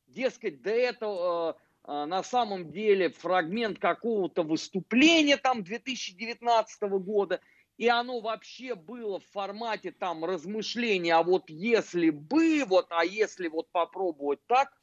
Дескать, 0.07 0.61
до 0.61 0.71
этого 0.71 1.57
на 1.87 2.23
самом 2.23 2.71
деле 2.71 3.09
фрагмент 3.09 3.79
какого-то 3.79 4.43
выступления 4.43 5.37
там 5.37 5.63
2019 5.63 6.81
года, 6.99 7.41
и 7.77 7.87
оно 7.87 8.21
вообще 8.21 8.75
было 8.75 9.19
в 9.19 9.25
формате 9.27 9.91
там 9.91 10.23
размышления, 10.25 11.15
а 11.15 11.23
вот 11.23 11.49
если 11.49 12.09
бы, 12.09 12.63
вот, 12.65 12.87
а 12.89 13.03
если 13.05 13.47
вот 13.47 13.69
попробовать 13.71 14.39
так, 14.47 14.75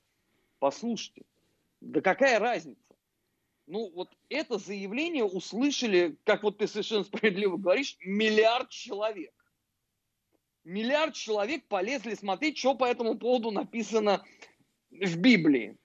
послушайте, 0.59 1.23
да 1.81 2.01
какая 2.01 2.39
разница? 2.39 2.81
Ну, 3.67 3.91
вот 3.95 4.11
это 4.29 4.59
заявление 4.59 5.25
услышали, 5.25 6.17
как 6.25 6.43
вот 6.43 6.59
ты 6.59 6.67
совершенно 6.67 7.05
справедливо 7.05 7.57
говоришь, 7.57 7.97
миллиард 8.01 8.69
человек. 8.71 9.33
Миллиард 10.65 11.15
человек 11.15 11.65
полезли 11.67 12.15
смотреть, 12.15 12.59
что 12.59 12.75
по 12.75 12.85
этому 12.85 13.17
поводу 13.17 13.51
написано 13.51 14.25
в 14.91 15.17
Библии. 15.17 15.77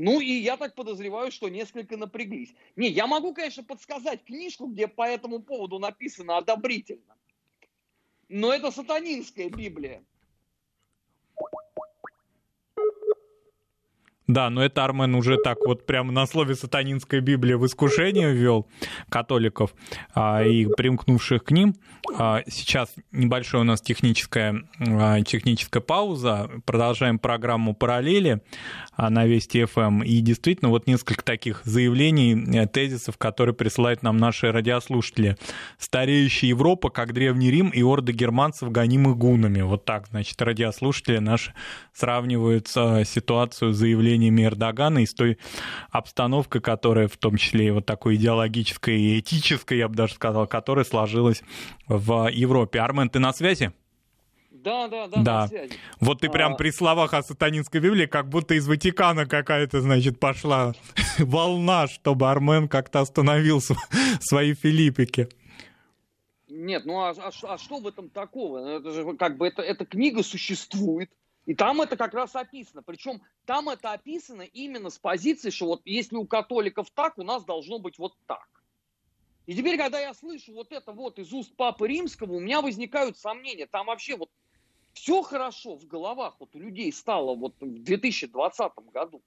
Ну 0.00 0.20
и 0.20 0.30
я 0.30 0.56
так 0.56 0.76
подозреваю, 0.76 1.32
что 1.32 1.48
несколько 1.48 1.96
напряглись. 1.96 2.54
Не, 2.76 2.88
я 2.88 3.08
могу, 3.08 3.34
конечно, 3.34 3.64
подсказать 3.64 4.22
книжку, 4.22 4.68
где 4.68 4.86
по 4.86 5.02
этому 5.02 5.42
поводу 5.42 5.80
написано 5.80 6.36
одобрительно. 6.36 7.16
Но 8.28 8.52
это 8.52 8.70
сатанинская 8.70 9.50
Библия. 9.50 10.04
Да, 14.28 14.50
но 14.50 14.62
это 14.62 14.84
Армен 14.84 15.14
уже 15.14 15.38
так 15.38 15.56
вот 15.66 15.86
прямо 15.86 16.12
на 16.12 16.26
слове 16.26 16.54
сатанинская 16.54 17.22
Библия 17.22 17.56
в 17.56 17.64
искушение 17.64 18.30
ввел 18.30 18.66
католиков 19.08 19.74
а, 20.14 20.44
и 20.44 20.66
примкнувших 20.66 21.44
к 21.44 21.50
ним. 21.50 21.74
А, 22.14 22.42
сейчас 22.46 22.94
небольшая 23.10 23.62
у 23.62 23.64
нас 23.64 23.80
техническая, 23.80 24.62
а, 24.80 25.22
техническая 25.22 25.82
пауза. 25.82 26.50
Продолжаем 26.66 27.18
программу 27.18 27.74
«Параллели» 27.74 28.42
а, 28.96 29.08
на 29.08 29.24
Вести 29.24 29.64
ФМ. 29.64 29.80
Эм. 29.80 30.02
И 30.02 30.20
действительно 30.20 30.68
вот 30.68 30.86
несколько 30.86 31.24
таких 31.24 31.62
заявлений, 31.64 32.34
э, 32.54 32.66
тезисов, 32.66 33.16
которые 33.16 33.54
присылают 33.54 34.02
нам 34.02 34.18
наши 34.18 34.52
радиослушатели. 34.52 35.36
Стареющая 35.78 36.50
Европа, 36.50 36.90
как 36.90 37.14
Древний 37.14 37.50
Рим 37.50 37.70
и 37.70 37.82
орды 37.82 38.12
германцев, 38.12 38.70
гонимых 38.70 39.16
гунами. 39.16 39.62
Вот 39.62 39.84
так, 39.84 40.08
значит, 40.08 40.40
радиослушатели 40.42 41.18
наши 41.18 41.54
сравнивают 41.94 42.68
ситуацию 42.68 43.72
заявлений 43.72 44.17
заявлениями 44.18 44.44
Эрдогана 44.44 44.98
и 44.98 45.06
с 45.06 45.14
той 45.14 45.38
обстановкой, 45.90 46.60
которая 46.60 47.08
в 47.08 47.16
том 47.16 47.36
числе 47.36 47.68
и 47.68 47.70
вот 47.70 47.86
такой 47.86 48.16
идеологической 48.16 49.00
и 49.00 49.20
этической, 49.20 49.78
я 49.78 49.88
бы 49.88 49.94
даже 49.94 50.14
сказал, 50.14 50.46
которая 50.46 50.84
сложилась 50.84 51.42
в 51.86 52.28
Европе. 52.30 52.80
Армен, 52.80 53.08
ты 53.08 53.18
на 53.18 53.32
связи? 53.32 53.72
Да, 54.50 54.88
да, 54.88 55.06
да, 55.06 55.22
да. 55.22 55.48
Вот 56.00 56.20
ты 56.20 56.28
прям 56.28 56.54
а... 56.54 56.56
при 56.56 56.70
словах 56.70 57.14
о 57.14 57.22
сатанинской 57.22 57.80
Библии, 57.80 58.06
как 58.06 58.28
будто 58.28 58.54
из 58.54 58.66
Ватикана 58.66 59.24
какая-то, 59.26 59.80
значит, 59.80 60.18
пошла 60.18 60.74
волна, 61.18 61.86
чтобы 61.86 62.28
Армен 62.28 62.68
как-то 62.68 63.00
остановил 63.00 63.60
свои 64.20 64.54
филиппики. 64.54 65.28
Нет, 66.48 66.86
ну 66.86 66.98
а, 66.98 67.10
а, 67.10 67.30
а 67.42 67.58
что 67.58 67.78
в 67.78 67.86
этом 67.86 68.10
такого? 68.10 68.78
Это 68.78 68.90
же 68.92 69.16
как 69.16 69.36
бы 69.36 69.46
это, 69.46 69.62
эта 69.62 69.86
книга 69.86 70.24
существует, 70.24 71.08
и 71.48 71.54
там 71.54 71.80
это 71.80 71.96
как 71.96 72.12
раз 72.12 72.36
описано. 72.36 72.82
Причем 72.82 73.22
там 73.46 73.70
это 73.70 73.92
описано 73.92 74.42
именно 74.42 74.90
с 74.90 74.98
позиции, 74.98 75.48
что 75.48 75.64
вот 75.64 75.80
если 75.86 76.16
у 76.16 76.26
католиков 76.26 76.90
так, 76.90 77.16
у 77.16 77.22
нас 77.22 77.42
должно 77.42 77.78
быть 77.78 77.98
вот 77.98 78.12
так. 78.26 78.46
И 79.46 79.54
теперь, 79.54 79.78
когда 79.78 79.98
я 79.98 80.12
слышу 80.12 80.52
вот 80.52 80.72
это 80.72 80.92
вот 80.92 81.18
из 81.18 81.32
уст 81.32 81.56
Папы 81.56 81.88
Римского, 81.88 82.34
у 82.34 82.40
меня 82.40 82.60
возникают 82.60 83.16
сомнения. 83.16 83.66
Там 83.66 83.86
вообще 83.86 84.18
вот 84.18 84.28
все 84.92 85.22
хорошо 85.22 85.76
в 85.76 85.86
головах 85.86 86.36
вот 86.38 86.54
у 86.54 86.58
людей 86.58 86.92
стало 86.92 87.34
вот 87.34 87.54
в 87.60 87.82
2020 87.82 88.72
году. 88.92 89.22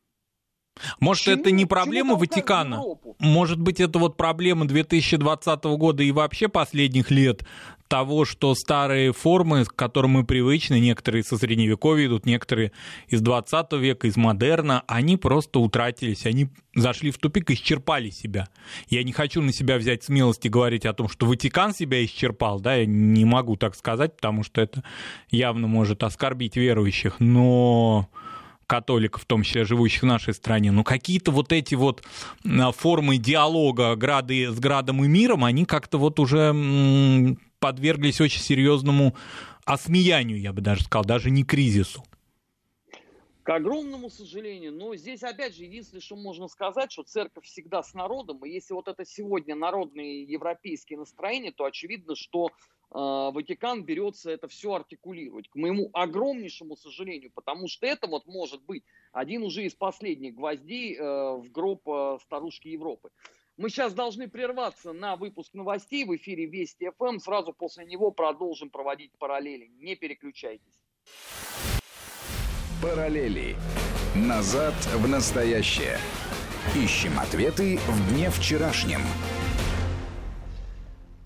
Может, 1.00 1.24
Чему? 1.24 1.42
это 1.42 1.50
не 1.50 1.66
проблема 1.66 2.16
Ватикана? 2.18 2.84
Может 3.18 3.60
быть, 3.60 3.80
это 3.80 3.98
вот 3.98 4.16
проблема 4.16 4.68
2020 4.68 5.64
года 5.64 6.04
и 6.04 6.12
вообще 6.12 6.50
последних 6.50 7.10
лет 7.10 7.44
того, 7.92 8.24
что 8.24 8.56
старые 8.56 9.12
формы, 9.12 9.66
к 9.66 9.76
которым 9.76 10.12
мы 10.12 10.24
привычны, 10.24 10.80
некоторые 10.80 11.26
со 11.26 11.38
средневековья 11.38 12.08
идут, 12.08 12.26
некоторые 12.26 12.72
из 13.10 13.20
20 13.20 13.74
века, 13.74 14.08
из 14.08 14.16
модерна, 14.16 14.86
они 14.88 15.18
просто 15.18 15.60
утратились, 15.60 16.26
они 16.26 16.48
зашли 16.74 17.12
в 17.12 17.18
тупик, 17.18 17.52
исчерпали 17.52 18.10
себя. 18.10 18.48
Я 18.88 19.04
не 19.04 19.12
хочу 19.12 19.42
на 19.42 19.52
себя 19.52 19.78
взять 19.78 20.06
смелости 20.06 20.48
говорить 20.48 20.86
о 20.86 20.94
том, 20.94 21.10
что 21.10 21.26
Ватикан 21.26 21.74
себя 21.74 22.02
исчерпал, 22.06 22.62
да, 22.62 22.76
я 22.76 22.86
не 22.86 23.26
могу 23.26 23.58
так 23.58 23.76
сказать, 23.76 24.16
потому 24.16 24.46
что 24.46 24.62
это 24.62 24.86
явно 25.30 25.68
может 25.68 26.02
оскорбить 26.04 26.56
верующих, 26.56 27.20
но 27.20 28.08
католиков, 28.68 29.24
в 29.24 29.26
том 29.26 29.44
числе 29.44 29.66
живущих 29.66 30.04
в 30.04 30.06
нашей 30.06 30.34
стране, 30.34 30.72
но 30.72 30.86
какие-то 30.86 31.32
вот 31.32 31.52
эти 31.52 31.76
вот 31.76 32.06
формы 32.78 33.18
диалога 33.18 33.98
грады, 33.98 34.50
с 34.50 34.58
Градом 34.62 35.04
и 35.04 35.10
миром, 35.10 35.44
они 35.44 35.66
как-то 35.66 35.98
вот 35.98 36.22
уже 36.22 36.54
подверглись 37.62 38.20
очень 38.20 38.42
серьезному 38.42 39.16
осмеянию, 39.66 40.42
я 40.42 40.52
бы 40.52 40.62
даже 40.62 40.84
сказал, 40.84 41.06
даже 41.06 41.30
не 41.30 41.46
кризису. 41.46 42.04
К 43.44 43.56
огромному 43.56 44.10
сожалению, 44.10 44.74
но 44.74 44.96
здесь 44.96 45.24
опять 45.24 45.56
же 45.56 45.64
единственное, 45.64 46.02
что 46.02 46.16
можно 46.16 46.48
сказать, 46.48 46.92
что 46.92 47.04
церковь 47.04 47.46
всегда 47.46 47.82
с 47.82 47.94
народом, 47.94 48.44
и 48.46 48.50
если 48.50 48.74
вот 48.74 48.88
это 48.88 49.06
сегодня 49.06 49.56
народные 49.56 50.24
европейские 50.24 51.00
настроения, 51.00 51.52
то 51.52 51.66
очевидно, 51.66 52.16
что 52.16 52.48
э, 52.48 52.52
Ватикан 52.92 53.84
берется 53.84 54.32
это 54.32 54.48
все 54.48 54.74
артикулировать. 54.74 55.48
К 55.50 55.56
моему 55.56 55.90
огромнейшему 55.94 56.76
сожалению, 56.76 57.32
потому 57.34 57.68
что 57.68 57.88
это 57.88 58.08
вот 58.08 58.28
может 58.28 58.64
быть 58.64 58.84
один 59.12 59.44
уже 59.44 59.66
из 59.66 59.74
последних 59.74 60.36
гвоздей 60.36 60.96
э, 60.96 61.02
в 61.02 61.52
гроб 61.52 61.82
э, 61.88 62.18
старушки 62.24 62.70
Европы. 62.70 63.10
Мы 63.62 63.70
сейчас 63.70 63.94
должны 63.94 64.28
прерваться 64.28 64.92
на 64.92 65.16
выпуск 65.16 65.54
новостей 65.54 66.04
в 66.04 66.16
эфире 66.16 66.48
Вести 66.48 66.90
ФМ. 66.98 67.20
Сразу 67.20 67.54
после 67.54 67.86
него 67.86 68.10
продолжим 68.10 68.72
проводить 68.72 69.12
параллели. 69.20 69.68
Не 69.78 69.96
переключайтесь. 69.96 70.82
Параллели. 72.82 73.56
Назад 74.16 74.74
в 74.96 75.08
настоящее. 75.08 76.00
Ищем 76.76 77.20
ответы 77.20 77.78
в 77.78 78.10
дне 78.10 78.32
вчерашнем. 78.32 79.02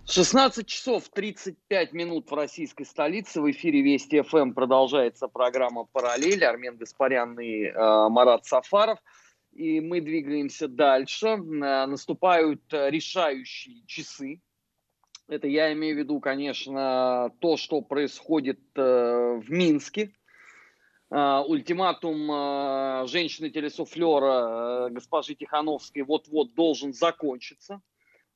16 0.05 0.67
часов 0.67 1.07
35 1.07 1.93
минут 1.93 2.29
в 2.29 2.33
российской 2.33 2.83
столице. 2.83 3.39
В 3.39 3.49
эфире 3.49 3.81
Вести 3.81 4.21
ФМ 4.21 4.51
продолжается 4.51 5.29
программа 5.29 5.85
«Параллель». 5.85 6.43
Армен 6.43 6.75
Гаспарян 6.75 7.39
и 7.39 7.67
э, 7.67 8.09
Марат 8.09 8.45
Сафаров– 8.45 8.99
и 9.55 9.79
мы 9.79 10.01
двигаемся 10.01 10.67
дальше. 10.67 11.27
Э, 11.27 11.85
наступают 11.85 12.61
э, 12.73 12.89
решающие 12.91 13.83
часы. 13.87 14.41
Это 15.27 15.47
я 15.47 15.73
имею 15.73 15.95
в 15.95 15.99
виду, 15.99 16.19
конечно, 16.19 17.31
то, 17.39 17.57
что 17.57 17.81
происходит 17.81 18.59
э, 18.75 19.39
в 19.41 19.49
Минске. 19.49 20.13
Ультиматум 21.07 23.07
женщины-телесуфлера 23.07 24.89
госпожи 24.89 25.35
Тихановской 25.35 26.01
вот-вот 26.01 26.55
должен 26.55 26.93
закончиться. 26.93 27.79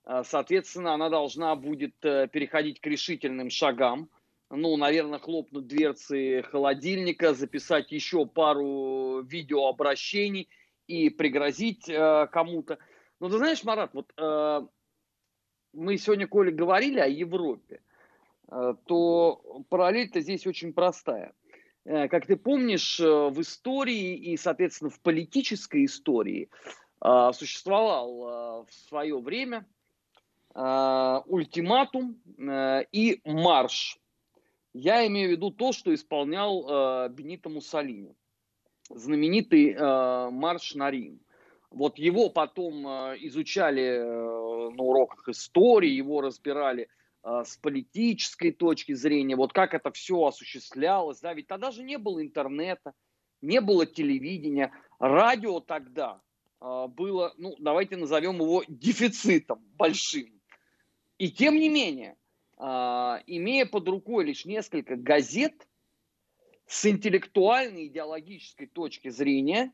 Соответственно, 0.05 0.93
она 0.93 1.09
должна 1.09 1.55
будет 1.55 1.99
переходить 1.99 2.79
к 2.79 2.85
решительным 2.85 3.49
шагам. 3.49 4.07
Ну, 4.51 4.77
наверное, 4.77 5.17
хлопнуть 5.17 5.65
дверцы 5.65 6.43
холодильника, 6.43 7.33
записать 7.33 7.91
еще 7.91 8.27
пару 8.27 9.23
видеообращений– 9.23 10.47
и 10.89 11.09
пригрозить 11.09 11.87
э, 11.87 12.27
кому-то. 12.31 12.79
Но 13.19 13.29
ты 13.29 13.37
знаешь, 13.37 13.63
Марат, 13.63 13.93
вот 13.93 14.11
э, 14.17 14.61
мы 15.73 15.97
сегодня, 15.97 16.27
Коля, 16.27 16.51
говорили 16.51 16.99
о 16.99 17.07
Европе, 17.07 17.81
э, 18.51 18.73
то 18.85 19.63
параллель-то 19.69 20.19
здесь 20.19 20.47
очень 20.47 20.73
простая. 20.73 21.33
Э, 21.85 22.07
как 22.07 22.25
ты 22.25 22.37
помнишь, 22.37 22.99
э, 22.99 23.05
в 23.05 23.39
истории 23.39 24.15
и, 24.15 24.35
соответственно, 24.35 24.89
в 24.89 24.99
политической 24.99 25.85
истории 25.85 26.49
э, 27.05 27.31
существовал 27.33 28.63
э, 28.63 28.65
в 28.65 28.73
свое 28.73 29.19
время 29.19 29.67
э, 30.55 31.21
ультиматум 31.27 32.19
э, 32.39 32.85
и 32.91 33.21
марш. 33.25 33.99
Я 34.73 35.05
имею 35.05 35.29
в 35.29 35.31
виду 35.33 35.51
то, 35.51 35.71
что 35.71 35.93
исполнял 35.93 37.05
э, 37.05 37.09
Бенито 37.09 37.49
Муссолини 37.49 38.15
знаменитый 38.89 39.73
э, 39.73 40.29
марш 40.31 40.75
на 40.75 40.91
Рим. 40.91 41.19
Вот 41.69 41.99
его 41.99 42.29
потом 42.29 42.87
э, 42.87 43.17
изучали 43.21 43.83
э, 43.83 44.69
на 44.71 44.83
уроках 44.83 45.27
истории, 45.29 45.89
его 45.89 46.21
разбирали 46.21 46.89
э, 47.23 47.43
с 47.45 47.57
политической 47.57 48.51
точки 48.51 48.93
зрения, 48.93 49.35
вот 49.35 49.53
как 49.53 49.73
это 49.73 49.91
все 49.91 50.25
осуществлялось, 50.25 51.19
да, 51.19 51.33
ведь 51.33 51.47
тогда 51.47 51.71
же 51.71 51.83
не 51.83 51.97
было 51.97 52.21
интернета, 52.21 52.93
не 53.41 53.61
было 53.61 53.85
телевидения, 53.85 54.71
радио 54.97 55.59
тогда 55.59 56.21
э, 56.59 56.87
было, 56.87 57.33
ну, 57.37 57.55
давайте 57.59 57.97
назовем 57.97 58.37
его 58.37 58.63
дефицитом 58.67 59.59
большим. 59.77 60.41
И 61.19 61.29
тем 61.31 61.55
не 61.55 61.69
менее, 61.69 62.15
э, 62.57 62.63
имея 63.27 63.67
под 63.67 63.87
рукой 63.87 64.25
лишь 64.25 64.45
несколько 64.45 64.95
газет, 64.95 65.67
с 66.69 66.85
интеллектуальной 66.85 67.87
идеологической 67.87 68.67
точки 68.67 69.09
зрения 69.09 69.73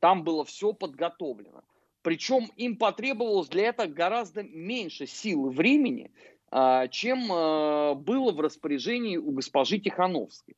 там 0.00 0.24
было 0.24 0.44
все 0.44 0.72
подготовлено. 0.72 1.62
Причем 2.02 2.50
им 2.56 2.76
потребовалось 2.76 3.48
для 3.48 3.68
этого 3.68 3.86
гораздо 3.86 4.42
меньше 4.42 5.06
сил 5.06 5.46
и 5.46 5.54
времени, 5.54 6.12
а, 6.50 6.88
чем 6.88 7.30
а, 7.30 7.94
было 7.94 8.32
в 8.32 8.40
распоряжении 8.40 9.16
у 9.16 9.30
госпожи 9.30 9.78
Тихановской. 9.78 10.56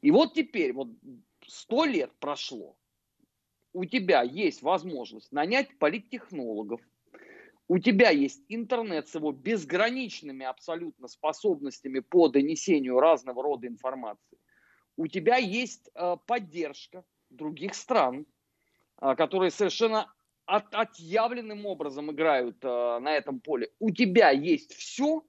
И 0.00 0.12
вот 0.12 0.34
теперь, 0.34 0.72
вот 0.72 0.88
сто 1.44 1.84
лет 1.84 2.12
прошло, 2.20 2.76
у 3.72 3.84
тебя 3.86 4.22
есть 4.22 4.62
возможность 4.62 5.32
нанять 5.32 5.76
политтехнологов, 5.78 6.80
у 7.66 7.78
тебя 7.78 8.10
есть 8.10 8.44
интернет 8.48 9.08
с 9.08 9.16
его 9.16 9.32
безграничными 9.32 10.46
абсолютно 10.46 11.08
способностями 11.08 11.98
по 11.98 12.28
донесению 12.28 13.00
разного 13.00 13.42
рода 13.42 13.66
информации. 13.66 14.38
У 15.00 15.06
тебя 15.06 15.38
есть 15.38 15.88
э, 15.94 16.16
поддержка 16.26 17.06
других 17.30 17.74
стран, 17.74 18.26
э, 19.00 19.14
которые 19.14 19.50
совершенно 19.50 20.12
от, 20.44 20.74
отъявленным 20.74 21.64
образом 21.64 22.12
играют 22.12 22.62
э, 22.62 22.98
на 22.98 23.14
этом 23.14 23.40
поле. 23.40 23.70
У 23.78 23.92
тебя 23.92 24.28
есть 24.28 24.74
все, 24.74 25.24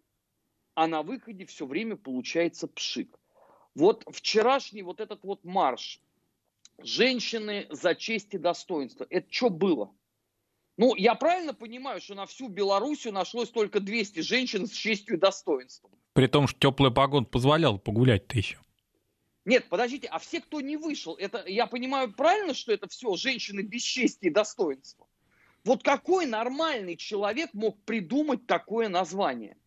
а 0.76 0.88
на 0.88 1.04
выходе 1.04 1.46
все 1.46 1.66
время 1.66 1.96
получается 1.96 2.68
пшик. 2.68 3.18
Вот 3.74 4.04
вчерашний 4.12 4.82
вот 4.82 5.00
этот 5.00 5.24
вот 5.24 5.46
марш 5.46 6.02
женщины 6.80 7.68
за 7.70 7.96
честь 7.96 8.34
и 8.34 8.38
достоинство, 8.38 9.08
это 9.10 9.32
что 9.32 9.50
было? 9.50 9.90
Ну, 10.76 10.96
я 10.96 11.16
правильно 11.16 11.54
понимаю, 11.54 12.02
что 12.02 12.14
на 12.14 12.26
всю 12.26 12.50
Белоруссию 12.50 13.14
нашлось 13.14 13.52
только 13.52 13.80
200 13.80 14.20
женщин 14.20 14.68
с 14.68 14.72
честью 14.72 15.16
и 15.16 15.18
достоинством? 15.18 15.92
При 16.12 16.28
том, 16.28 16.50
что 16.50 16.60
теплая 16.60 16.92
погода 16.92 17.26
позволяла 17.26 17.78
погулять-то 17.78 18.38
еще. 18.38 18.58
Нет, 19.44 19.70
подождите, 19.70 20.08
а 20.08 20.20
все, 20.20 20.40
кто 20.40 20.62
не 20.62 20.78
вышел, 20.78 21.16
это 21.16 21.44
я 21.48 21.66
понимаю 21.66 22.14
правильно, 22.14 22.54
что 22.54 22.72
это 22.72 22.88
все 22.88 23.16
женщины 23.16 23.62
без 23.62 23.82
чести 23.82 24.28
и 24.28 24.30
достоинства? 24.30 25.08
Вот 25.64 25.84
какой 25.84 26.26
нормальный 26.26 26.96
человек 26.96 27.50
мог 27.54 27.80
придумать 27.84 28.46
такое 28.46 28.88
название? 28.88 29.58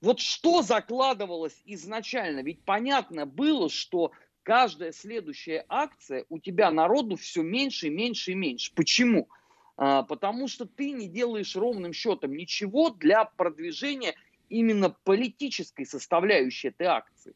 Вот 0.00 0.20
что 0.20 0.62
закладывалось 0.62 1.60
изначально? 1.64 2.40
Ведь 2.40 2.64
понятно 2.64 3.24
было, 3.24 3.70
что 3.70 4.12
каждая 4.42 4.92
следующая 4.92 5.64
акция 5.68 6.24
у 6.28 6.38
тебя 6.38 6.70
народу 6.70 7.16
все 7.16 7.42
меньше 7.42 7.86
и 7.86 7.90
меньше 7.90 8.32
и 8.32 8.34
меньше. 8.34 8.72
Почему? 8.74 9.28
А, 9.76 10.02
потому 10.02 10.46
что 10.48 10.66
ты 10.66 10.90
не 10.90 11.08
делаешь 11.08 11.56
ровным 11.56 11.92
счетом 11.92 12.36
ничего 12.36 12.90
для 12.90 13.24
продвижения 13.24 14.14
именно 14.48 14.90
политической 14.90 15.84
составляющей 15.84 16.68
этой 16.68 16.86
акции 16.86 17.34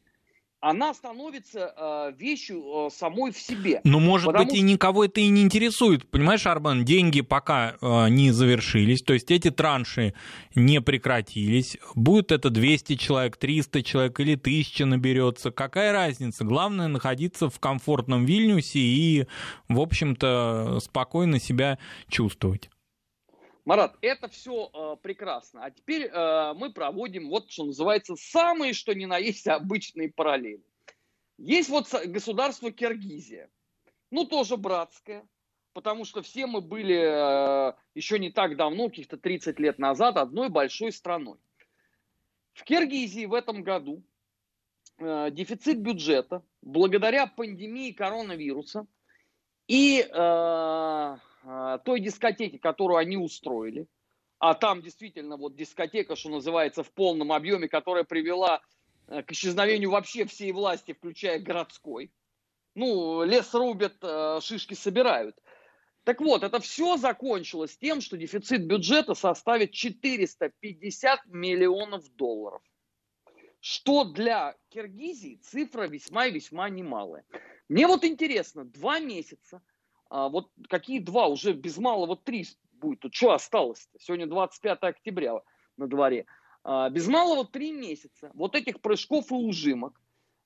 она 0.61 0.93
становится 0.93 1.73
э, 1.75 2.13
вещью 2.17 2.87
э, 2.87 2.89
самой 2.91 3.31
в 3.31 3.37
себе. 3.37 3.79
Ну, 3.83 3.99
может 3.99 4.27
потому... 4.27 4.45
быть, 4.45 4.55
и 4.55 4.61
никого 4.61 5.05
это 5.05 5.21
и 5.21 5.29
не 5.29 5.41
интересует. 5.41 6.09
Понимаешь, 6.09 6.45
Арбан, 6.45 6.83
деньги 6.83 7.21
пока 7.21 7.75
э, 7.81 8.09
не 8.09 8.31
завершились, 8.31 9.01
то 9.01 9.13
есть 9.13 9.31
эти 9.31 9.51
транши 9.51 10.13
не 10.55 10.81
прекратились. 10.81 11.77
Будет 11.95 12.31
это 12.31 12.49
200 12.49 12.95
человек, 12.95 13.37
300 13.37 13.83
человек 13.83 14.19
или 14.19 14.35
1000 14.35 14.85
наберется. 14.85 15.51
Какая 15.51 15.93
разница? 15.93 16.43
Главное 16.43 16.87
находиться 16.87 17.49
в 17.49 17.59
комфортном 17.59 18.25
Вильнюсе 18.25 18.79
и, 18.79 19.27
в 19.69 19.79
общем-то, 19.79 20.79
спокойно 20.81 21.39
себя 21.39 21.79
чувствовать. 22.09 22.69
Марат, 23.69 23.99
это 24.01 24.27
все 24.29 24.71
э, 24.73 24.95
прекрасно. 24.99 25.63
А 25.63 25.69
теперь 25.69 26.07
э, 26.07 26.53
мы 26.55 26.73
проводим 26.73 27.29
вот 27.29 27.51
что 27.51 27.65
называется 27.65 28.15
самые, 28.15 28.73
что 28.73 28.95
ни 28.95 29.05
на 29.05 29.19
есть 29.19 29.47
обычные 29.47 30.11
параллели. 30.11 30.63
Есть 31.37 31.69
вот 31.69 31.87
государство 32.07 32.71
Киргизия. 32.71 33.47
Ну, 34.09 34.25
тоже 34.25 34.57
братское, 34.57 35.23
потому 35.73 36.03
что 36.03 36.23
все 36.23 36.47
мы 36.47 36.61
были 36.61 36.95
э, 36.95 37.73
еще 37.93 38.17
не 38.17 38.31
так 38.31 38.57
давно, 38.57 38.89
каких-то 38.89 39.17
30 39.17 39.59
лет 39.59 39.77
назад, 39.77 40.17
одной 40.17 40.49
большой 40.49 40.91
страной. 40.91 41.37
В 42.53 42.63
Киргизии 42.63 43.27
в 43.27 43.35
этом 43.35 43.61
году 43.61 44.01
э, 44.97 45.29
дефицит 45.29 45.79
бюджета 45.79 46.41
благодаря 46.63 47.27
пандемии 47.27 47.91
коронавируса 47.91 48.87
и 49.67 50.09
э, 50.11 51.17
той 51.85 51.99
дискотеки, 51.99 52.57
которую 52.57 52.97
они 52.97 53.17
устроили, 53.17 53.87
а 54.39 54.53
там 54.53 54.81
действительно 54.81 55.35
вот 55.35 55.55
дискотека, 55.55 56.15
что 56.15 56.29
называется, 56.29 56.83
в 56.83 56.91
полном 56.91 57.31
объеме, 57.31 57.67
которая 57.67 58.05
привела 58.05 58.61
э, 59.07 59.21
к 59.21 59.31
исчезновению 59.33 59.91
вообще 59.91 60.25
всей 60.25 60.53
власти, 60.53 60.93
включая 60.93 61.39
городской. 61.39 62.11
Ну, 62.73 63.23
лес 63.23 63.53
рубят, 63.53 63.97
э, 64.01 64.39
шишки 64.41 64.75
собирают. 64.75 65.35
Так 66.05 66.21
вот, 66.21 66.43
это 66.43 66.61
все 66.61 66.95
закончилось 66.95 67.77
тем, 67.77 67.99
что 67.99 68.15
дефицит 68.15 68.65
бюджета 68.65 69.13
составит 69.13 69.73
450 69.73 71.25
миллионов 71.25 72.07
долларов. 72.15 72.61
Что 73.59 74.05
для 74.05 74.55
Киргизии 74.69 75.35
цифра 75.43 75.87
весьма 75.87 76.27
и 76.27 76.31
весьма 76.31 76.69
немалая. 76.69 77.25
Мне 77.67 77.87
вот 77.87 78.05
интересно, 78.05 78.63
два 78.63 78.99
месяца 78.99 79.61
а 80.09 80.29
вот 80.29 80.49
какие 80.67 80.99
два, 80.99 81.27
уже 81.27 81.53
без 81.53 81.77
малого 81.77 82.15
три 82.15 82.45
будет. 82.73 83.13
Что 83.13 83.33
осталось-то? 83.33 83.99
Сегодня 83.99 84.27
25 84.27 84.79
октября 84.81 85.41
на 85.77 85.87
дворе. 85.87 86.25
А, 86.63 86.89
без 86.89 87.07
малого 87.07 87.45
три 87.45 87.71
месяца 87.71 88.31
вот 88.33 88.55
этих 88.55 88.81
прыжков 88.81 89.31
и 89.31 89.35
ужимок, 89.35 89.99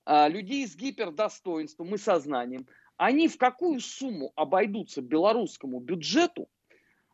а, 0.05 0.27
людей 0.27 0.67
с 0.67 0.75
гипердостоинством 0.75 1.95
и 1.95 1.97
сознанием, 1.97 2.67
они 2.97 3.27
в 3.27 3.37
какую 3.37 3.79
сумму 3.79 4.31
обойдутся 4.35 5.01
белорусскому 5.01 5.79
бюджету, 5.79 6.47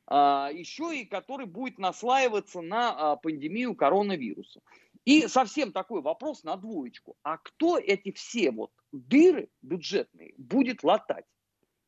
а, 0.08 0.50
еще 0.52 0.98
и 1.00 1.06
который 1.06 1.46
будет 1.46 1.78
наслаиваться 1.78 2.62
на 2.62 3.12
а, 3.12 3.16
пандемию 3.16 3.76
коронавируса. 3.76 4.62
И 5.06 5.28
совсем 5.28 5.72
такой 5.72 6.02
вопрос 6.02 6.44
на 6.44 6.58
двоечку. 6.58 7.16
А 7.24 7.38
кто 7.38 7.78
эти 7.78 8.12
все 8.12 8.52
вот 8.52 8.72
дыры 8.92 9.50
бюджетные 9.62 10.34
будет 10.38 10.84
латать? 10.84 11.26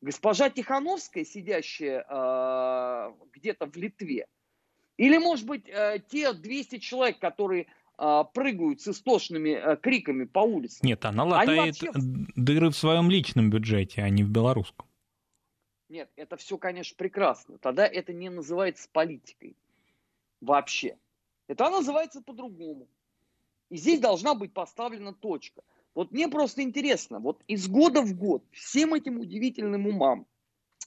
Госпожа 0.01 0.49
Тихановская, 0.49 1.23
сидящая 1.23 2.05
э, 2.09 3.13
где-то 3.33 3.67
в 3.67 3.75
Литве, 3.75 4.27
или, 4.97 5.17
может 5.17 5.45
быть, 5.45 5.67
э, 5.67 5.99
те 6.09 6.33
200 6.33 6.79
человек, 6.79 7.19
которые 7.19 7.67
э, 7.97 8.23
прыгают 8.33 8.81
с 8.81 8.87
истошными 8.87 9.49
э, 9.49 9.77
криками 9.77 10.25
по 10.25 10.39
улице. 10.39 10.79
Нет, 10.83 11.05
она 11.05 11.23
латает 11.23 11.81
вообще... 11.81 11.91
дыры 12.35 12.69
в 12.69 12.77
своем 12.77 13.09
личном 13.09 13.49
бюджете, 13.49 14.01
а 14.01 14.09
не 14.09 14.23
в 14.23 14.29
белорусском. 14.29 14.87
Нет, 15.89 16.09
это 16.15 16.37
все, 16.37 16.57
конечно, 16.57 16.95
прекрасно. 16.97 17.57
Тогда 17.57 17.85
это 17.85 18.13
не 18.13 18.29
называется 18.29 18.87
политикой 18.91 19.55
вообще. 20.39 20.97
Это 21.47 21.69
называется 21.69 22.21
по-другому. 22.21 22.87
И 23.69 23.77
здесь 23.77 23.99
должна 23.99 24.35
быть 24.35 24.53
поставлена 24.53 25.13
точка. 25.13 25.63
Вот 25.93 26.11
мне 26.11 26.27
просто 26.29 26.61
интересно, 26.61 27.19
вот 27.19 27.43
из 27.47 27.67
года 27.67 28.01
в 28.01 28.15
год 28.15 28.43
всем 28.51 28.93
этим 28.93 29.19
удивительным 29.19 29.87
умам, 29.87 30.25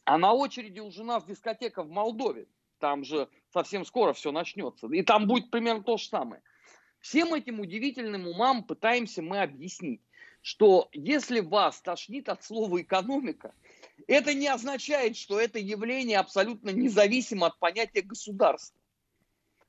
а 0.05 0.17
на 0.17 0.33
очереди 0.33 0.81
у 0.81 1.05
нас 1.05 1.25
дискотека 1.25 1.83
в 1.83 1.91
Молдове, 1.91 2.47
там 2.79 3.05
же 3.05 3.29
совсем 3.53 3.85
скоро 3.85 4.15
все 4.15 4.33
начнется, 4.33 4.87
и 4.89 5.03
там 5.03 5.27
будет 5.27 5.51
примерно 5.51 5.83
то 5.83 5.99
же 5.99 6.09
самое. 6.09 6.43
Всем 7.01 7.35
этим 7.35 7.61
удивительным 7.61 8.27
умам 8.27 8.65
пытаемся 8.65 9.21
мы 9.21 9.43
объяснить, 9.43 10.01
что 10.41 10.89
если 10.93 11.41
вас 11.41 11.83
тошнит 11.83 12.31
от 12.31 12.43
слова 12.43 12.81
экономика, 12.81 13.55
это 14.07 14.33
не 14.33 14.49
означает, 14.49 15.17
что 15.17 15.39
это 15.39 15.59
явление 15.59 16.19
абсолютно 16.19 16.71
независимо 16.71 17.49
от 17.49 17.59
понятия 17.59 18.01
государства. 18.01 18.81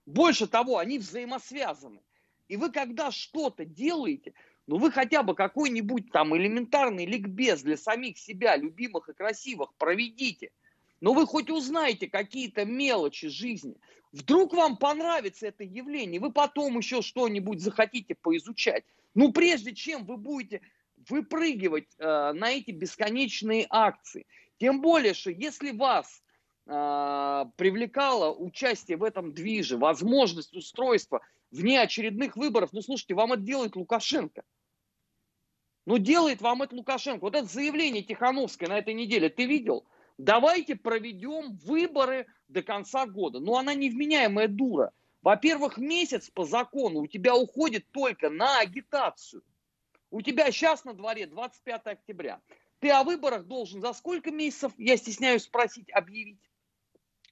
Больше 0.06 0.48
того, 0.48 0.78
они 0.78 0.98
взаимосвязаны. 0.98 2.02
И 2.48 2.58
вы 2.58 2.72
когда 2.72 3.12
что-то 3.12 3.66
делаете, 3.66 4.34
ну 4.68 4.78
вы 4.78 4.92
хотя 4.92 5.22
бы 5.22 5.36
какой-нибудь 5.36 6.12
там 6.12 6.36
элементарный 6.36 7.06
ликбез 7.06 7.62
для 7.62 7.78
самих 7.78 8.18
себя, 8.18 8.56
любимых 8.56 9.10
и 9.10 9.14
красивых, 9.14 9.74
проведите. 9.76 10.52
Но 11.02 11.14
вы 11.14 11.28
хоть 11.28 11.50
узнаете 11.50 12.08
какие-то 12.08 12.66
мелочи 12.66 13.28
жизни. 13.28 13.76
Вдруг 14.12 14.54
вам 14.54 14.78
понравится 14.78 15.48
это 15.48 15.64
явление, 15.64 16.20
вы 16.20 16.32
потом 16.32 16.78
еще 16.78 17.02
что-нибудь 17.02 17.60
захотите 17.60 18.16
поизучать. 18.16 18.86
Ну 19.14 19.32
прежде 19.32 19.76
чем 19.76 20.06
вы 20.06 20.18
будете 20.18 20.62
выпрыгивать 21.10 21.88
э, 21.98 22.32
на 22.34 22.52
эти 22.52 22.72
бесконечные 22.72 23.68
акции. 23.70 24.26
Тем 24.58 24.82
более, 24.82 25.14
что 25.14 25.30
если 25.30 25.72
вас 25.72 26.24
э, 26.66 27.46
привлекало 27.58 28.34
участие 28.34 28.98
в 28.98 29.04
этом 29.04 29.34
движе, 29.34 29.78
возможность 29.78 30.56
устройства 30.56 31.22
вне 31.52 31.82
очередных 31.82 32.36
выборов, 32.36 32.72
ну 32.74 32.82
слушайте, 32.82 33.14
вам 33.14 33.34
это 33.34 33.42
делает 33.42 33.76
Лукашенко. 33.76 34.44
Ну, 35.86 35.98
делает 35.98 36.42
вам 36.42 36.64
это 36.64 36.76
Лукашенко. 36.76 37.24
Вот 37.24 37.36
это 37.36 37.48
заявление 37.48 38.04
Тихановской 38.04 38.68
на 38.68 38.78
этой 38.78 38.94
неделе, 38.94 39.30
ты 39.30 39.46
видел? 39.46 39.86
Давайте 40.18 40.76
проведем 40.76 41.58
выборы 41.58 42.28
до 42.48 42.64
конца 42.64 43.06
года. 43.06 43.40
Ну, 43.40 43.56
она 43.56 43.74
невменяемая 43.74 44.48
дура. 44.48 44.92
Во-первых, 45.22 45.78
месяц 45.78 46.30
по 46.30 46.46
закону 46.46 47.02
у 47.02 47.08
тебя 47.08 47.36
уходит 47.36 47.86
только 47.92 48.30
на 48.30 48.60
агитацию. 48.60 49.44
У 50.12 50.22
тебя 50.22 50.52
сейчас 50.52 50.86
на 50.86 50.94
дворе 50.94 51.28
25 51.28 51.82
октября. 51.88 52.42
Ты 52.80 52.92
о 52.92 53.04
выборах 53.04 53.46
должен 53.46 53.82
за 53.82 53.94
сколько 53.94 54.32
месяцев, 54.32 54.72
я 54.78 54.98
стесняюсь 54.98 55.44
спросить, 55.44 55.92
объявить? 55.92 56.40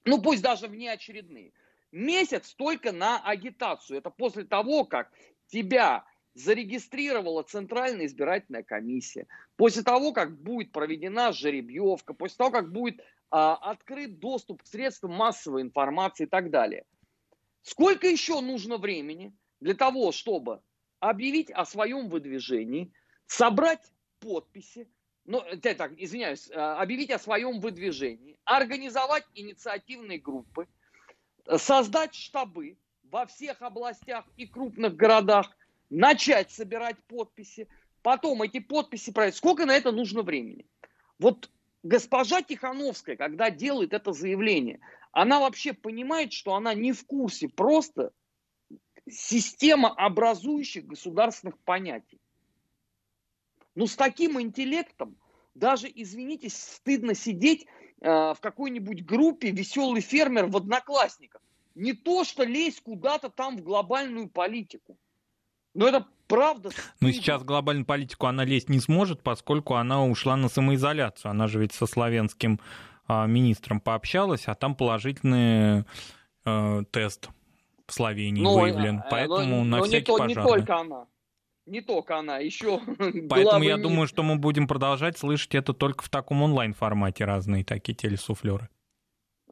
Ну, 0.04 0.20
пусть 0.20 0.42
даже 0.42 0.66
внеочередные. 0.66 1.52
Месяц 1.92 2.54
только 2.54 2.92
на 2.92 3.22
агитацию. 3.22 3.98
Это 3.98 4.10
после 4.10 4.44
того, 4.44 4.84
как 4.84 5.12
тебя 5.46 6.04
зарегистрировала 6.34 7.42
Центральная 7.42 8.06
избирательная 8.06 8.62
комиссия. 8.62 9.26
После 9.56 9.82
того, 9.82 10.12
как 10.12 10.36
будет 10.36 10.72
проведена 10.72 11.32
жеребьевка, 11.32 12.12
после 12.12 12.36
того, 12.36 12.50
как 12.50 12.72
будет 12.72 13.00
а, 13.30 13.54
открыт 13.54 14.18
доступ 14.18 14.62
к 14.62 14.66
средствам 14.66 15.12
массовой 15.12 15.62
информации 15.62 16.24
и 16.24 16.28
так 16.28 16.50
далее. 16.50 16.84
Сколько 17.62 18.06
еще 18.06 18.40
нужно 18.40 18.76
времени 18.76 19.32
для 19.60 19.74
того, 19.74 20.12
чтобы 20.12 20.60
объявить 21.00 21.50
о 21.50 21.64
своем 21.64 22.08
выдвижении, 22.08 22.92
собрать 23.26 23.80
подписи, 24.20 24.88
ну, 25.24 25.42
так, 25.62 25.92
извиняюсь, 25.96 26.50
э, 26.50 26.54
объявить 26.54 27.10
о 27.10 27.18
своем 27.18 27.60
выдвижении, 27.60 28.38
организовать 28.44 29.24
инициативные 29.34 30.18
группы, 30.18 30.68
создать 31.56 32.14
штабы 32.14 32.76
во 33.04 33.26
всех 33.26 33.62
областях 33.62 34.26
и 34.36 34.46
крупных 34.46 34.96
городах, 34.96 35.56
начать 35.90 36.50
собирать 36.50 36.96
подписи, 37.06 37.68
потом 38.02 38.42
эти 38.42 38.60
подписи 38.60 39.12
проверить. 39.12 39.36
Сколько 39.36 39.66
на 39.66 39.76
это 39.76 39.92
нужно 39.92 40.22
времени? 40.22 40.66
Вот 41.18 41.50
госпожа 41.82 42.42
Тихановская, 42.42 43.16
когда 43.16 43.50
делает 43.50 43.92
это 43.92 44.12
заявление, 44.12 44.80
она 45.12 45.40
вообще 45.40 45.72
понимает, 45.72 46.32
что 46.32 46.54
она 46.54 46.74
не 46.74 46.92
в 46.92 47.06
курсе 47.06 47.48
просто 47.48 48.12
система 49.08 49.90
образующих 49.90 50.86
государственных 50.86 51.58
понятий. 51.60 52.20
Ну, 53.74 53.86
с 53.86 53.96
таким 53.96 54.40
интеллектом 54.40 55.16
даже, 55.54 55.90
извините, 55.92 56.48
стыдно 56.48 57.14
сидеть 57.14 57.66
э, 58.00 58.08
в 58.08 58.38
какой-нибудь 58.40 59.04
группе 59.04 59.50
«Веселый 59.50 60.00
фермер» 60.00 60.46
в 60.46 60.56
«Одноклассниках». 60.56 61.42
Не 61.74 61.92
то, 61.92 62.24
что 62.24 62.44
лезть 62.44 62.80
куда-то 62.82 63.30
там 63.30 63.56
в 63.56 63.62
глобальную 63.62 64.28
политику. 64.28 64.96
Но 65.74 65.88
это 65.88 66.06
правда. 66.28 66.70
Ну, 67.00 67.10
сейчас 67.10 67.42
глобальную 67.42 67.84
политику 67.84 68.26
она 68.26 68.44
лезть 68.44 68.68
не 68.68 68.80
сможет, 68.80 69.22
поскольку 69.22 69.74
она 69.74 70.04
ушла 70.04 70.36
на 70.36 70.48
самоизоляцию. 70.48 71.30
Она 71.30 71.46
же 71.48 71.58
ведь 71.60 71.72
со 71.72 71.86
славянским 71.86 72.60
э, 73.08 73.26
министром 73.26 73.80
пообщалась, 73.80 74.46
а 74.46 74.54
там 74.54 74.74
положительный 74.76 75.84
э, 76.44 76.82
тест 76.90 77.28
в 77.86 77.92
Словении 77.92 78.42
но, 78.42 78.58
выявлен. 78.58 78.98
Э, 79.00 79.02
Поэтому 79.10 79.58
но, 79.58 79.64
на 79.64 79.78
но 79.78 79.84
всякий 79.84 80.12
не, 80.12 80.18
пожарный. 80.18 80.44
не 80.44 80.48
только 80.48 80.76
она. 80.76 81.06
Не 81.66 81.80
только 81.80 82.18
она, 82.18 82.38
еще 82.38 82.80
Поэтому 83.28 83.64
я 83.64 83.78
думаю, 83.78 84.06
что 84.06 84.22
мы 84.22 84.36
будем 84.36 84.68
продолжать 84.68 85.16
слышать 85.16 85.54
это 85.54 85.72
только 85.72 86.04
в 86.04 86.10
таком 86.10 86.42
онлайн-формате, 86.42 87.24
разные 87.24 87.64
такие 87.64 87.94
телесуфлеры. 87.94 88.68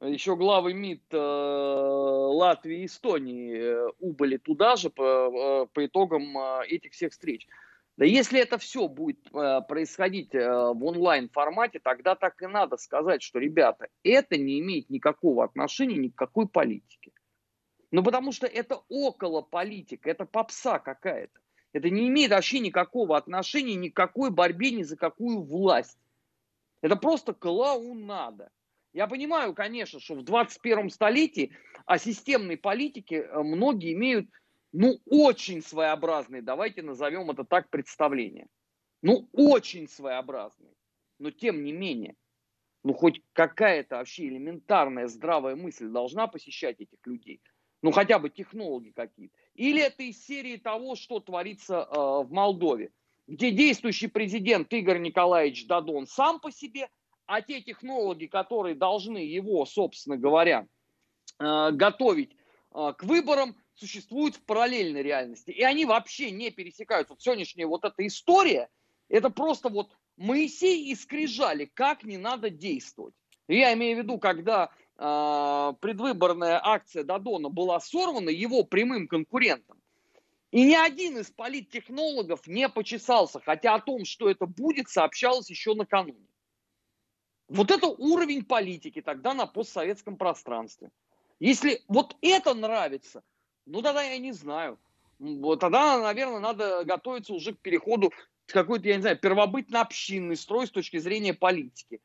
Еще 0.03 0.35
главы 0.35 0.75
МИД 0.75 1.15
э, 1.15 1.17
Латвии 1.17 2.83
и 2.83 2.87
Эстонии 2.87 3.57
э, 3.57 3.89
убыли 4.01 4.37
туда 4.37 4.75
же 4.75 4.91
по, 4.91 5.67
по 5.67 5.87
итогам 5.87 6.37
этих 6.67 6.93
всех 6.93 7.13
встреч. 7.13 7.47
Да 7.97 8.05
если 8.05 8.41
это 8.41 8.59
все 8.59 8.89
будет 8.89 9.31
происходить 9.31 10.33
в 10.33 10.85
онлайн-формате, 10.85 11.79
тогда 11.79 12.15
так 12.17 12.41
и 12.43 12.47
надо 12.47 12.79
сказать, 12.79 13.23
что, 13.23 13.39
ребята, 13.39 13.89
это 14.03 14.39
не 14.39 14.61
имеет 14.61 14.89
никакого 14.89 15.45
отношения 15.45 15.97
ни 15.97 16.09
к 16.09 16.17
какой 16.17 16.49
политике. 16.49 17.13
Ну, 17.93 18.03
потому 18.03 18.33
что 18.33 18.47
это 18.47 18.81
около 18.89 19.43
политика, 19.43 20.11
это 20.11 20.25
попса 20.25 20.79
какая-то. 20.79 21.39
Это 21.75 21.91
не 21.91 22.09
имеет 22.09 22.31
вообще 22.31 22.59
никакого 22.61 23.17
отношения 23.17 23.75
ни 23.75 23.91
к 23.91 23.95
какой 23.95 24.31
борьбе, 24.31 24.71
ни 24.71 24.83
за 24.83 24.97
какую 24.97 25.43
власть. 25.43 25.99
Это 26.81 26.97
просто 26.97 27.35
клоунада. 27.35 28.51
Я 28.93 29.07
понимаю, 29.07 29.55
конечно, 29.55 30.01
что 30.01 30.15
в 30.15 30.23
21 30.23 30.91
столетии 30.91 31.57
о 31.87 31.99
системной 31.99 32.57
политике 32.57 33.23
э, 33.23 33.43
многие 33.43 33.95
имеют, 33.95 34.29
ну, 34.73 35.01
очень 35.07 35.63
своеобразные, 35.63 36.43
давайте 36.43 36.83
назовем 36.83 37.31
это 37.31 37.45
так, 37.45 37.71
представление. 37.71 38.47
Ну, 39.03 39.29
очень 39.33 39.89
своеобразные. 39.89 40.75
Но 41.19 41.31
тем 41.31 41.65
не 41.65 41.73
менее, 41.73 42.15
ну, 42.85 42.95
хоть 42.95 43.23
какая-то 43.33 43.97
вообще 43.97 44.29
элементарная 44.29 45.09
здравая 45.09 45.57
мысль 45.57 45.89
должна 45.89 46.27
посещать 46.27 46.81
этих 46.81 46.99
людей– 47.07 47.41
ну 47.83 47.91
хотя 47.91 48.19
бы 48.19 48.31
технологи 48.31 48.91
какие-то. 48.91 49.37
Или 49.55 49.83
это 49.83 50.05
из 50.05 50.25
серии 50.25 50.57
того, 50.57 50.95
что 50.95 51.21
творится 51.21 51.87
э, 51.91 51.95
в 51.95 52.29
Молдове, 52.31 52.93
где 53.27 53.51
действующий 53.51 54.07
президент 54.07 54.73
Игорь 54.73 55.01
Николаевич 55.01 55.67
Дадон 55.67 56.07
сам 56.07 56.41
по 56.41 56.51
себе, 56.51 56.89
а 57.33 57.41
те 57.41 57.63
технологи, 57.63 58.27
которые 58.27 58.75
должны 58.75 59.17
его, 59.17 59.65
собственно 59.65 60.19
говоря, 60.19 60.67
э, 61.39 61.71
готовить 61.73 62.37
э, 62.75 62.93
к 62.99 63.05
выборам, 63.05 63.57
существуют 63.73 64.37
в 64.37 64.43
параллельной 64.45 65.03
реальности. 65.03 65.51
И 65.51 65.63
они 65.63 65.87
вообще 65.87 66.31
не 66.31 66.51
пересекаются. 66.51 67.15
Вот 67.15 67.23
сегодняшняя 67.23 67.65
вот 67.65 67.87
эта 67.87 68.07
история, 68.07 68.69
это 69.09 69.31
просто 69.31 69.71
вот 69.71 69.97
Моисей 70.19 70.91
и 70.93 70.95
скрижали, 70.95 71.71
как 71.73 72.05
не 72.05 72.19
надо 72.19 72.51
действовать. 72.51 73.15
Я 73.49 73.73
имею 73.73 73.97
в 73.97 74.03
виду, 74.03 74.19
когда 74.19 74.69
э, 74.99 75.73
предвыборная 75.81 76.61
акция 76.63 77.03
Дадона 77.03 77.49
была 77.49 77.81
сорвана 77.81 78.29
его 78.29 78.63
прямым 78.63 79.09
конкурентом. 79.09 79.79
И 80.51 80.65
ни 80.67 80.75
один 80.75 81.17
из 81.17 81.31
политтехнологов 81.31 82.47
не 82.47 82.69
почесался, 82.69 83.41
хотя 83.41 83.75
о 83.75 83.81
том, 83.81 84.05
что 84.05 84.29
это 84.29 84.45
будет, 84.45 84.91
сообщалось 84.91 85.49
еще 85.49 85.73
накануне. 85.73 86.27
Вот 87.53 87.71
это 87.71 87.87
уровень 87.87 88.45
политики 88.45 89.03
тогда 89.03 89.35
на 89.35 89.47
постсоветском 89.47 90.17
пространстве. 90.17 90.91
Если 91.39 91.83
вот 91.89 92.17
это 92.23 92.55
нравится, 92.55 93.23
ну 93.67 93.83
тогда 93.83 94.03
я 94.03 94.19
не 94.19 94.33
знаю. 94.33 94.79
Вот 95.19 95.61
тогда, 95.61 95.99
наверное, 95.99 96.41
надо 96.41 96.85
готовиться 96.85 97.35
уже 97.35 97.55
к 97.55 97.59
переходу 97.61 98.11
к 98.47 98.53
какой-то, 98.53 98.89
я 98.89 98.97
не 98.97 99.03
знаю, 99.03 99.19
первобытно-общинный 99.19 100.37
строй 100.37 100.67
с 100.67 100.71
точки 100.71 100.97
зрения 100.99 101.35
политики. 101.35 102.01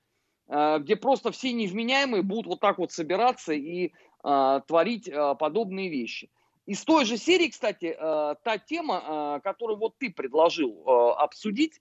Э, 0.47 0.79
где 0.79 0.95
просто 0.95 1.31
все 1.31 1.51
невменяемые 1.51 2.23
будут 2.23 2.47
вот 2.47 2.59
так 2.59 2.77
вот 2.77 2.91
собираться 2.91 3.53
и 3.53 3.91
э, 4.23 4.61
творить 4.67 5.07
э, 5.07 5.35
подобные 5.39 5.89
вещи. 5.89 6.29
Из 6.65 6.83
той 6.83 7.05
же 7.05 7.15
серии, 7.15 7.47
кстати, 7.47 7.95
та 7.97 8.57
тема, 8.57 9.39
которую 9.41 9.77
вот 9.77 9.97
ты 9.97 10.11
предложил 10.11 10.83
обсудить, 11.17 11.79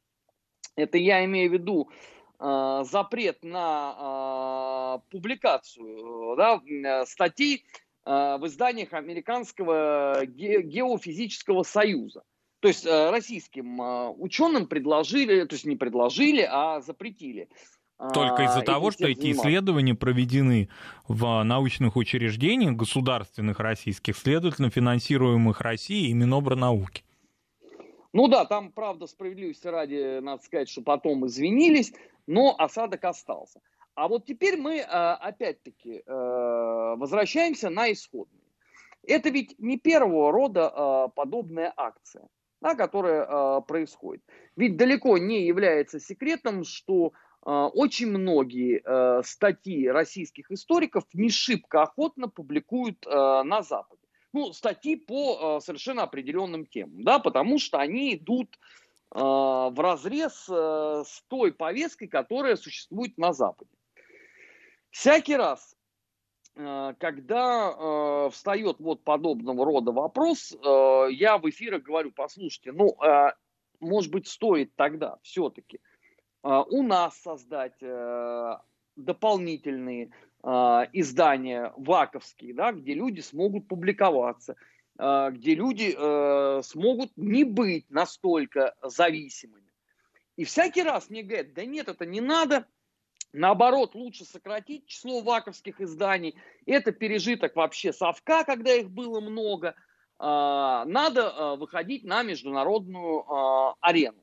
это 0.77 0.97
я 0.97 1.25
имею 1.25 1.51
в 1.51 1.55
виду 1.55 1.91
запрет 2.39 3.43
на 3.43 4.99
э, 4.99 5.11
публикацию 5.11 6.35
э, 6.35 6.37
да, 6.37 7.07
статей 7.07 7.65
э, 8.05 8.37
в 8.39 8.47
изданиях 8.47 8.93
Американского 8.93 10.25
ге- 10.27 10.63
геофизического 10.63 11.63
союза. 11.63 12.23
То 12.61 12.69
есть 12.69 12.85
э, 12.85 13.11
российским 13.11 13.81
э, 13.81 14.09
ученым 14.11 14.67
предложили, 14.67 15.45
то 15.45 15.55
есть 15.55 15.65
не 15.67 15.77
предложили, 15.77 16.47
а 16.51 16.81
запретили 16.81 17.49
только 18.13 18.45
из-за 18.45 18.61
того, 18.61 18.91
что 18.91 19.09
эти 19.09 19.33
исследования 19.33 19.95
проведены 19.95 20.69
в 21.09 21.43
научных 21.43 21.97
учреждениях 21.97 22.77
государственных 22.77 23.59
российских, 23.59 24.17
следовательно, 24.17 24.71
финансируемых 24.71 25.61
Россией 25.63 26.11
и 26.11 26.13
Минобрнауки. 26.13 27.05
Ну 28.13 28.29
да, 28.29 28.45
там, 28.45 28.73
правда, 28.73 29.07
справедливости 29.07 29.67
ради, 29.67 30.21
надо 30.21 30.43
сказать, 30.43 30.69
что 30.69 30.83
потом 30.83 31.27
извинились, 31.27 31.93
но 32.27 32.55
осадок 32.59 33.05
остался. 33.05 33.61
А 33.95 34.09
вот 34.09 34.27
теперь 34.27 34.57
мы, 34.59 34.81
а, 34.81 35.15
опять-таки, 35.15 36.03
э, 36.05 36.95
возвращаемся 36.97 37.71
на 37.71 37.91
исходные. 37.91 38.43
Это 39.03 39.31
ведь 39.31 39.59
не 39.59 39.79
первого 39.79 40.33
рода 40.33 40.71
а, 40.75 41.09
подобная 41.09 41.73
акция, 41.77 42.29
да, 42.61 42.75
которая 42.75 43.61
происходит. 43.63 44.23
Ведь 44.57 44.77
далеко 44.77 45.17
не 45.17 45.47
является 45.47 45.99
секретом, 45.99 46.65
что 46.65 47.13
а, 47.47 47.69
очень 47.69 48.09
многие 48.09 48.83
э, 48.85 49.23
статьи 49.23 49.87
российских 49.87 50.51
историков 50.51 51.05
не 51.13 51.31
шибко 51.31 51.83
охотно 51.83 52.29
публикуют 52.29 53.07
э, 53.07 53.11
на 53.45 53.63
Западе. 53.63 54.03
Ну, 54.33 54.53
статьи 54.53 54.97
по 54.97 55.59
э, 55.59 55.65
совершенно 55.65 56.03
определенным 56.03 56.67
темам, 56.67 57.05
да, 57.05 57.21
потому 57.21 57.61
что 57.61 57.79
они 57.79 58.17
идут 58.17 58.59
в 59.11 59.75
разрез 59.77 60.35
с 60.49 61.23
той 61.29 61.53
повесткой, 61.53 62.09
которая 62.09 62.57
существует 62.57 63.17
на 63.17 63.33
Западе. 63.33 63.71
Всякий 64.91 65.37
раз, 65.37 65.77
когда 66.55 68.29
встает 68.31 68.81
вот 68.81 69.05
подобного 69.05 69.65
рода 69.65 69.93
вопрос, 69.93 70.51
я 70.61 71.39
в 71.39 71.49
эфирах 71.49 71.83
говорю, 71.83 72.13
послушайте, 72.13 72.73
ну, 72.73 72.97
может 73.81 74.11
быть, 74.11 74.27
стоит 74.27 74.75
тогда 74.75 75.19
все-таки 75.23 75.81
а, 76.43 76.63
у 76.63 76.83
нас 76.83 77.21
создать 77.21 77.83
э, 77.83 78.57
дополнительные 78.95 80.11
а, 80.43 80.87
издания 80.93 81.73
ваковские, 81.77 82.55
да, 82.55 82.73
где 82.73 82.95
люди 82.95 83.21
смогут 83.21 83.67
публиковаться, 83.69 84.53
а, 84.53 84.57
где 84.99 85.55
люди 85.55 85.95
э, 85.97 86.63
смогут 86.63 87.11
не 87.17 87.45
быть 87.45 87.91
настолько 87.91 88.75
зависимыми. 88.83 89.73
И 90.37 90.45
всякий 90.45 90.83
раз 90.83 91.11
мне 91.11 91.23
говорят, 91.23 91.53
да 91.53 91.65
нет, 91.65 91.89
это 91.89 92.07
не 92.07 92.21
надо, 92.21 92.67
наоборот, 93.33 93.95
лучше 93.95 94.25
сократить 94.25 94.87
число 94.87 95.21
ваковских 95.21 95.81
изданий, 95.81 96.35
это 96.65 96.93
пережиток 96.93 97.57
вообще 97.57 97.93
совка, 97.93 98.45
когда 98.45 98.73
их 98.75 98.91
было 98.91 99.21
много, 99.21 99.75
надо 100.19 101.57
выходить 101.59 102.05
на 102.05 102.23
международную 102.23 103.25
арену. 103.81 104.23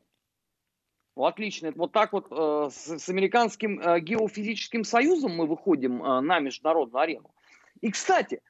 Ну, 1.16 1.26
отлично. 1.26 1.72
Вот 1.76 1.92
так 1.92 2.14
вот 2.14 2.28
с, 2.32 3.10
американским 3.10 3.80
геофизическим 4.00 4.84
союзом 4.84 5.36
мы 5.36 5.46
выходим 5.46 6.00
на 6.00 6.40
международную 6.40 7.02
арену. 7.02 7.32
И, 7.82 7.92
кстати, 7.92 8.42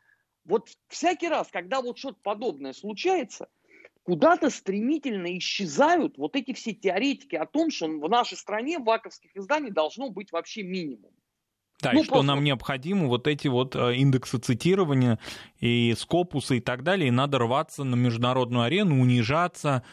Вот 0.46 0.70
всякий 0.90 1.30
раз, 1.30 1.50
когда 1.52 1.82
вот 1.82 1.98
что-то 1.98 2.18
подобное 2.22 2.74
случается, 2.74 3.48
куда-то 4.04 4.50
стремительно 4.50 5.38
исчезают 5.38 6.18
вот 6.18 6.36
эти 6.36 6.54
все 6.54 6.74
теоретики 6.74 7.36
о 7.36 7.46
том, 7.46 7.72
что 7.72 7.88
в 7.88 8.10
нашей 8.10 8.38
стране 8.38 8.80
ваковских 8.80 9.36
изданий 9.36 9.72
должно 9.72 10.10
быть 10.10 10.32
вообще 10.32 10.64
минимум. 10.64 11.12
Да, 11.82 11.92
ну, 11.92 12.00
и 12.00 12.04
что 12.04 12.14
просто... 12.14 12.28
нам 12.28 12.44
необходимо 12.44 13.08
вот 13.08 13.28
эти 13.28 13.48
вот 13.48 13.76
э, 13.76 13.96
индексы 13.96 14.38
цитирования 14.38 15.20
и 15.60 15.94
скопусы 15.98 16.58
и 16.58 16.62
так 16.62 16.84
далее, 16.84 17.10
и 17.10 17.12
надо 17.12 17.40
рваться 17.40 17.84
на 17.84 17.96
международную 17.96 18.64
арену, 18.64 19.02
унижаться, 19.02 19.84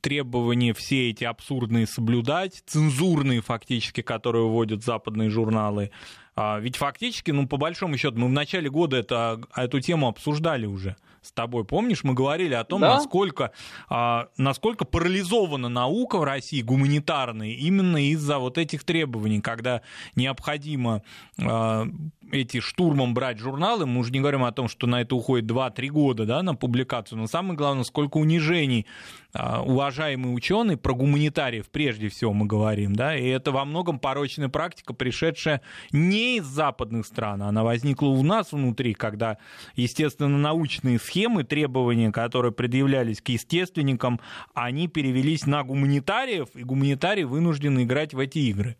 требования 0.00 0.74
все 0.74 1.10
эти 1.10 1.24
абсурдные 1.24 1.86
соблюдать, 1.86 2.62
цензурные 2.66 3.40
фактически, 3.40 4.02
которые 4.02 4.46
вводят 4.46 4.84
западные 4.84 5.30
журналы. 5.30 5.90
А, 6.36 6.58
ведь 6.60 6.76
фактически, 6.76 7.30
ну, 7.30 7.48
по 7.48 7.56
большому 7.56 7.96
счету, 7.96 8.18
мы 8.18 8.28
в 8.28 8.32
начале 8.32 8.70
года 8.70 8.96
это, 8.96 9.40
эту 9.56 9.80
тему 9.80 10.08
обсуждали 10.08 10.66
уже 10.66 10.96
с 11.28 11.32
тобой. 11.32 11.64
Помнишь, 11.64 12.04
мы 12.04 12.14
говорили 12.14 12.54
о 12.54 12.64
том, 12.64 12.80
да? 12.80 12.94
насколько, 12.94 13.52
а, 13.88 14.28
насколько 14.36 14.84
парализована 14.84 15.68
наука 15.68 16.18
в 16.18 16.24
России, 16.24 16.62
гуманитарная, 16.62 17.50
именно 17.50 18.08
из-за 18.10 18.38
вот 18.38 18.58
этих 18.58 18.84
требований, 18.84 19.40
когда 19.40 19.82
необходимо 20.16 21.02
а, 21.40 21.86
эти 22.32 22.60
штурмом 22.60 23.14
брать 23.14 23.38
журналы, 23.38 23.86
мы 23.86 24.00
уже 24.00 24.12
не 24.12 24.20
говорим 24.20 24.44
о 24.44 24.52
том, 24.52 24.68
что 24.68 24.86
на 24.86 25.00
это 25.00 25.14
уходит 25.14 25.50
2-3 25.50 25.88
года 25.88 26.24
да, 26.24 26.42
на 26.42 26.54
публикацию, 26.54 27.18
но 27.18 27.26
самое 27.26 27.56
главное, 27.56 27.84
сколько 27.84 28.16
унижений 28.16 28.86
а, 29.34 29.62
уважаемые 29.62 30.34
ученые, 30.34 30.76
про 30.76 30.94
гуманитариев 30.94 31.68
прежде 31.70 32.08
всего 32.08 32.32
мы 32.32 32.46
говорим, 32.46 32.96
да, 32.96 33.16
и 33.16 33.26
это 33.26 33.52
во 33.52 33.64
многом 33.64 33.98
порочная 33.98 34.48
практика, 34.48 34.94
пришедшая 34.94 35.60
не 35.92 36.38
из 36.38 36.44
западных 36.44 37.06
стран, 37.06 37.42
она 37.42 37.62
возникла 37.62 38.08
у 38.08 38.22
нас 38.22 38.52
внутри, 38.52 38.94
когда, 38.94 39.38
естественно, 39.74 40.38
научные 40.38 40.98
схемы, 40.98 41.17
требования, 41.44 42.12
которые 42.12 42.52
предъявлялись 42.52 43.20
к 43.20 43.28
естественникам, 43.28 44.20
они 44.54 44.88
перевелись 44.88 45.46
на 45.46 45.62
гуманитариев, 45.64 46.48
и 46.54 46.62
гуманитарии 46.62 47.24
вынуждены 47.24 47.84
играть 47.84 48.14
в 48.14 48.18
эти 48.18 48.38
игры. 48.38 48.76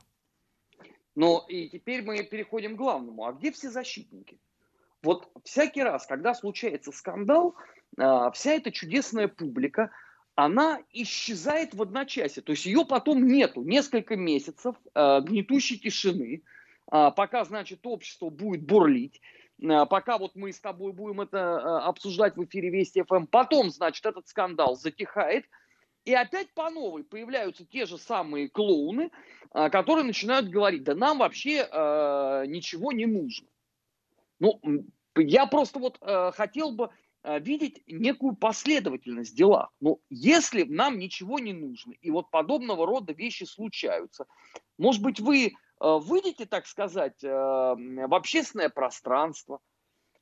Ну 1.14 1.38
и 1.48 1.68
теперь 1.68 2.02
мы 2.02 2.22
переходим 2.22 2.74
к 2.74 2.78
главному. 2.78 3.24
А 3.24 3.32
где 3.32 3.50
все 3.50 3.70
защитники? 3.70 4.38
Вот 5.02 5.28
всякий 5.44 5.82
раз, 5.82 6.06
когда 6.06 6.34
случается 6.34 6.92
скандал, 6.92 7.56
а, 7.98 8.30
вся 8.30 8.52
эта 8.52 8.70
чудесная 8.70 9.28
публика, 9.28 9.90
она 10.34 10.80
исчезает 10.92 11.74
в 11.74 11.82
одночасье. 11.82 12.42
То 12.42 12.52
есть 12.52 12.66
ее 12.66 12.84
потом 12.86 13.26
нету 13.26 13.64
несколько 13.64 14.14
месяцев 14.14 14.76
э, 14.94 15.20
гнетущей 15.22 15.78
тишины, 15.78 16.42
э, 16.92 17.10
пока, 17.16 17.44
значит, 17.44 17.84
общество 17.84 18.30
будет 18.30 18.62
бурлить, 18.62 19.20
пока 19.60 20.18
вот 20.18 20.34
мы 20.34 20.52
с 20.52 20.60
тобой 20.60 20.92
будем 20.92 21.20
это 21.20 21.38
э, 21.38 21.86
обсуждать 21.86 22.36
в 22.36 22.44
эфире 22.44 22.70
Вести 22.70 23.02
ФМ, 23.02 23.26
потом, 23.26 23.70
значит, 23.70 24.06
этот 24.06 24.28
скандал 24.28 24.76
затихает, 24.76 25.46
и 26.04 26.14
опять 26.14 26.50
по 26.54 26.70
новой 26.70 27.04
появляются 27.04 27.66
те 27.66 27.84
же 27.84 27.98
самые 27.98 28.48
клоуны, 28.48 29.10
а, 29.50 29.68
которые 29.68 30.04
начинают 30.04 30.48
говорить, 30.48 30.84
да 30.84 30.94
нам 30.94 31.18
вообще 31.18 31.68
э, 31.70 32.44
ничего 32.46 32.92
не 32.92 33.04
нужно. 33.04 33.46
Ну, 34.40 34.60
я 35.16 35.46
просто 35.46 35.78
вот 35.78 35.98
э, 36.00 36.30
хотел 36.34 36.72
бы 36.72 36.90
э, 37.24 37.40
видеть 37.40 37.82
некую 37.86 38.36
последовательность 38.36 39.36
делах. 39.36 39.70
Но 39.80 39.98
если 40.08 40.62
нам 40.62 40.98
ничего 40.98 41.38
не 41.38 41.52
нужно, 41.52 41.92
и 42.00 42.10
вот 42.10 42.30
подобного 42.30 42.86
рода 42.86 43.12
вещи 43.12 43.44
случаются, 43.44 44.26
может 44.78 45.02
быть, 45.02 45.20
вы 45.20 45.52
э, 45.80 45.98
выйдете, 45.98 46.46
так 46.46 46.66
сказать, 46.66 47.22
э, 47.22 47.28
в 47.28 48.14
общественное 48.14 48.68
пространство 48.68 49.60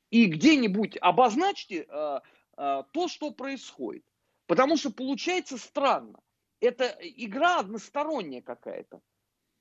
и 0.09 0.25
где-нибудь 0.25 0.97
обозначьте 1.01 1.85
э, 1.87 2.19
то, 2.55 3.07
что 3.07 3.31
происходит. 3.31 4.03
Потому 4.47 4.77
что 4.77 4.91
получается 4.91 5.57
странно. 5.57 6.19
Это 6.59 6.97
игра 7.01 7.59
односторонняя 7.59 8.41
какая-то. 8.41 8.97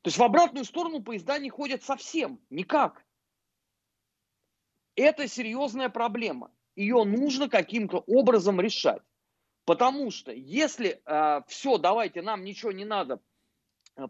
То 0.02 0.08
есть 0.08 0.18
в 0.18 0.22
обратную 0.22 0.64
сторону 0.64 1.02
поезда 1.02 1.38
не 1.38 1.50
ходят 1.50 1.82
совсем, 1.82 2.40
никак. 2.48 3.04
Это 4.94 5.28
серьезная 5.28 5.88
проблема. 5.88 6.52
Ее 6.76 7.04
нужно 7.04 7.48
каким-то 7.48 7.98
образом 8.06 8.60
решать. 8.60 9.02
Потому 9.64 10.12
что 10.12 10.32
если 10.32 11.02
э, 11.04 11.42
все, 11.48 11.76
давайте, 11.78 12.22
нам 12.22 12.44
ничего 12.44 12.70
не 12.70 12.84
надо, 12.84 13.20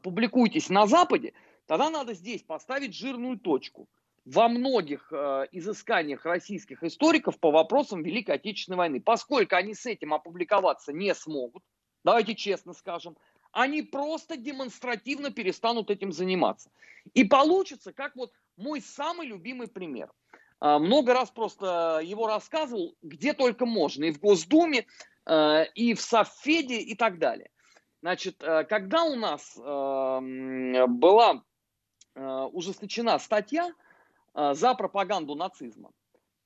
публикуйтесь 0.02 0.68
на 0.68 0.86
Западе, 0.86 1.32
тогда 1.66 1.90
надо 1.90 2.14
здесь 2.14 2.42
поставить 2.42 2.94
жирную 2.94 3.38
точку. 3.38 3.88
Во 4.24 4.48
многих 4.48 5.12
э, 5.12 5.46
изысканиях 5.52 6.24
российских 6.24 6.82
историков 6.82 7.38
по 7.38 7.52
вопросам 7.52 8.02
Великой 8.02 8.36
Отечественной 8.36 8.78
войны, 8.78 9.00
поскольку 9.00 9.54
они 9.54 9.74
с 9.74 9.86
этим 9.86 10.14
опубликоваться 10.14 10.92
не 10.92 11.14
смогут, 11.14 11.62
давайте 12.02 12.34
честно 12.34 12.72
скажем, 12.72 13.16
они 13.52 13.82
просто 13.82 14.36
демонстративно 14.36 15.30
перестанут 15.30 15.90
этим 15.90 16.12
заниматься. 16.12 16.70
И 17.14 17.24
получится, 17.24 17.92
как 17.92 18.14
вот 18.16 18.30
мой 18.56 18.80
самый 18.80 19.28
любимый 19.28 19.68
пример. 19.68 20.12
А, 20.60 20.78
много 20.78 21.14
раз 21.14 21.30
просто 21.30 22.00
его 22.02 22.26
рассказывал, 22.26 22.94
где 23.02 23.32
только 23.32 23.66
можно, 23.66 24.04
и 24.04 24.12
в 24.12 24.20
Госдуме, 24.20 24.86
а, 25.24 25.62
и 25.74 25.94
в 25.94 26.00
Совфеде, 26.00 26.78
и 26.78 26.94
так 26.94 27.18
далее. 27.18 27.50
Значит, 28.02 28.42
а, 28.42 28.64
когда 28.64 29.04
у 29.04 29.14
нас 29.16 29.56
была 29.56 31.42
ужесточена 32.16 33.18
статья 33.18 33.72
за 34.34 34.74
пропаганду 34.74 35.34
нацизма, 35.34 35.90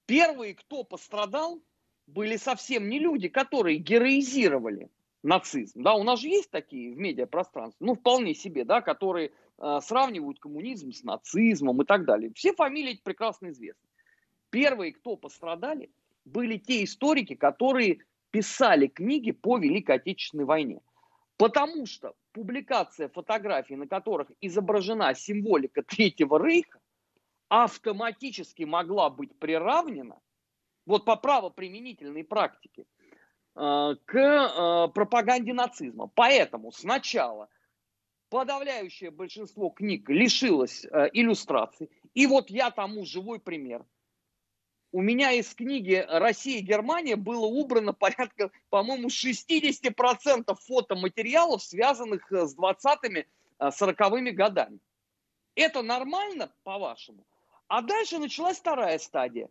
первые, 0.06 0.54
кто 0.54 0.84
пострадал, 0.84 1.60
были 2.06 2.36
совсем 2.36 2.88
не 2.88 2.98
люди, 2.98 3.28
которые 3.28 3.78
героизировали 3.78 4.90
нацизм. 5.22 5.82
Да, 5.82 5.94
у 5.94 6.02
нас 6.02 6.20
же 6.20 6.28
есть 6.28 6.50
такие 6.50 6.92
в 6.92 6.98
медиапространстве, 6.98 7.86
ну, 7.86 7.94
вполне 7.94 8.34
себе, 8.34 8.64
да, 8.64 8.80
которые 8.80 9.32
э, 9.58 9.78
сравнивают 9.82 10.40
коммунизм 10.40 10.92
с 10.92 11.02
нацизмом 11.04 11.82
и 11.82 11.84
так 11.84 12.04
далее. 12.04 12.32
Все 12.34 12.52
фамилии 12.52 12.92
эти 12.92 13.02
прекрасно 13.02 13.50
известны. 13.50 13.88
Первые, 14.50 14.92
кто 14.92 15.16
пострадали, 15.16 15.90
были 16.24 16.56
те 16.56 16.84
историки, 16.84 17.34
которые 17.34 17.98
писали 18.30 18.86
книги 18.86 19.32
по 19.32 19.58
Великой 19.58 19.96
Отечественной 19.96 20.44
войне. 20.44 20.80
Потому 21.40 21.86
что 21.86 22.14
публикация 22.32 23.08
фотографий, 23.08 23.76
на 23.76 23.86
которых 23.86 24.30
изображена 24.40 25.14
символика 25.14 25.82
Третьего 25.82 26.38
Рейха, 26.38 26.78
автоматически 27.48 28.62
могла 28.62 29.10
быть 29.10 29.36
приравнена, 29.38 30.20
вот 30.86 31.04
по 31.04 31.16
правоприменительной 31.16 32.24
практике, 32.24 32.84
Э, 33.56 33.96
к 34.04 34.16
э, 34.16 34.88
пропаганде 34.94 35.52
нацизма. 35.52 36.10
Поэтому 36.14 36.72
сначала 36.72 37.48
подавляющее 38.28 39.10
большинство 39.10 39.70
книг 39.70 40.08
лишилось 40.08 40.84
э, 40.84 41.08
иллюстраций. 41.12 41.90
И 42.14 42.26
вот 42.26 42.48
я 42.48 42.70
тому 42.70 43.04
живой 43.04 43.40
пример. 43.40 43.84
У 44.92 45.02
меня 45.02 45.30
из 45.30 45.54
книги 45.54 46.04
«Россия 46.08 46.58
и 46.58 46.62
Германия» 46.62 47.14
было 47.14 47.46
убрано 47.46 47.92
порядка, 47.92 48.50
по-моему, 48.70 49.06
60% 49.08 50.56
фотоматериалов, 50.66 51.62
связанных 51.62 52.30
с 52.32 52.56
20-ми, 52.56 53.26
40-ми 53.60 54.32
годами. 54.32 54.80
Это 55.54 55.82
нормально, 55.82 56.52
по-вашему? 56.64 57.24
А 57.68 57.82
дальше 57.82 58.18
началась 58.18 58.58
вторая 58.58 58.98
стадия. 58.98 59.48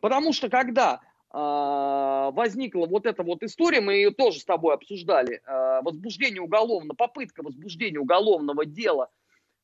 Потому 0.00 0.34
что 0.34 0.50
когда 0.50 1.00
а, 1.30 2.30
возникла 2.32 2.84
вот 2.84 3.06
эта 3.06 3.22
вот 3.22 3.42
история, 3.42 3.80
мы 3.80 3.94
ее 3.94 4.10
тоже 4.10 4.40
с 4.40 4.44
тобой 4.44 4.74
обсуждали, 4.74 5.40
возбуждение 5.82 6.42
уголовного, 6.42 6.94
попытка 6.94 7.42
возбуждения 7.42 7.98
уголовного 7.98 8.66
дела 8.66 9.08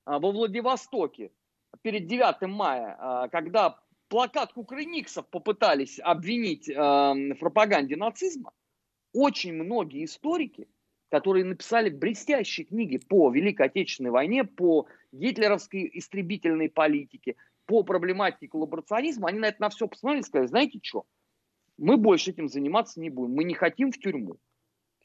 во 0.06 0.30
Владивостоке 0.30 1.32
перед 1.82 2.06
9 2.06 2.48
мая, 2.48 3.28
когда 3.30 3.78
плакат 4.08 4.52
кукрыниксов 4.52 5.28
попытались 5.28 6.00
обвинить 6.00 6.68
в 6.68 7.34
пропаганде 7.38 7.96
нацизма, 7.96 8.52
очень 9.12 9.52
многие 9.52 10.04
историки, 10.04 10.68
которые 11.10 11.44
написали 11.44 11.88
блестящие 11.90 12.66
книги 12.66 12.98
по 12.98 13.30
Великой 13.30 13.66
Отечественной 13.66 14.10
войне, 14.10 14.44
по 14.44 14.86
гитлеровской 15.12 15.90
истребительной 15.94 16.68
политике, 16.68 17.36
по 17.66 17.82
проблематике 17.82 18.48
коллаборационизма, 18.48 19.28
они 19.28 19.38
на 19.38 19.46
это 19.46 19.60
на 19.60 19.68
все 19.68 19.88
посмотрели 19.88 20.20
и 20.20 20.24
сказали, 20.24 20.46
знаете 20.48 20.80
что, 20.82 21.04
мы 21.76 21.96
больше 21.96 22.32
этим 22.32 22.48
заниматься 22.48 23.00
не 23.00 23.08
будем. 23.08 23.34
Мы 23.34 23.44
не 23.44 23.54
хотим 23.54 23.92
в 23.92 23.98
тюрьму. 23.98 24.38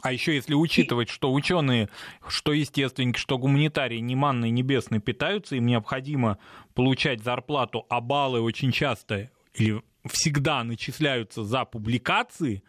А 0.04 0.12
еще 0.12 0.36
если 0.36 0.54
учитывать, 0.54 1.08
что 1.08 1.32
ученые, 1.32 1.88
что 2.28 2.52
естественники, 2.52 3.18
что 3.18 3.38
гуманитарии 3.38 4.00
не 4.00 4.18
манной 4.18 4.50
небесной 4.50 5.00
питаются, 5.00 5.56
им 5.56 5.66
необходимо 5.66 6.40
получать 6.74 7.24
зарплату, 7.24 7.86
а 7.90 8.02
баллы 8.02 8.42
очень 8.42 8.74
часто 8.74 9.32
или 9.54 9.82
всегда 10.06 10.66
начисляются 10.66 11.46
за 11.46 11.64
публикации, 11.64 12.64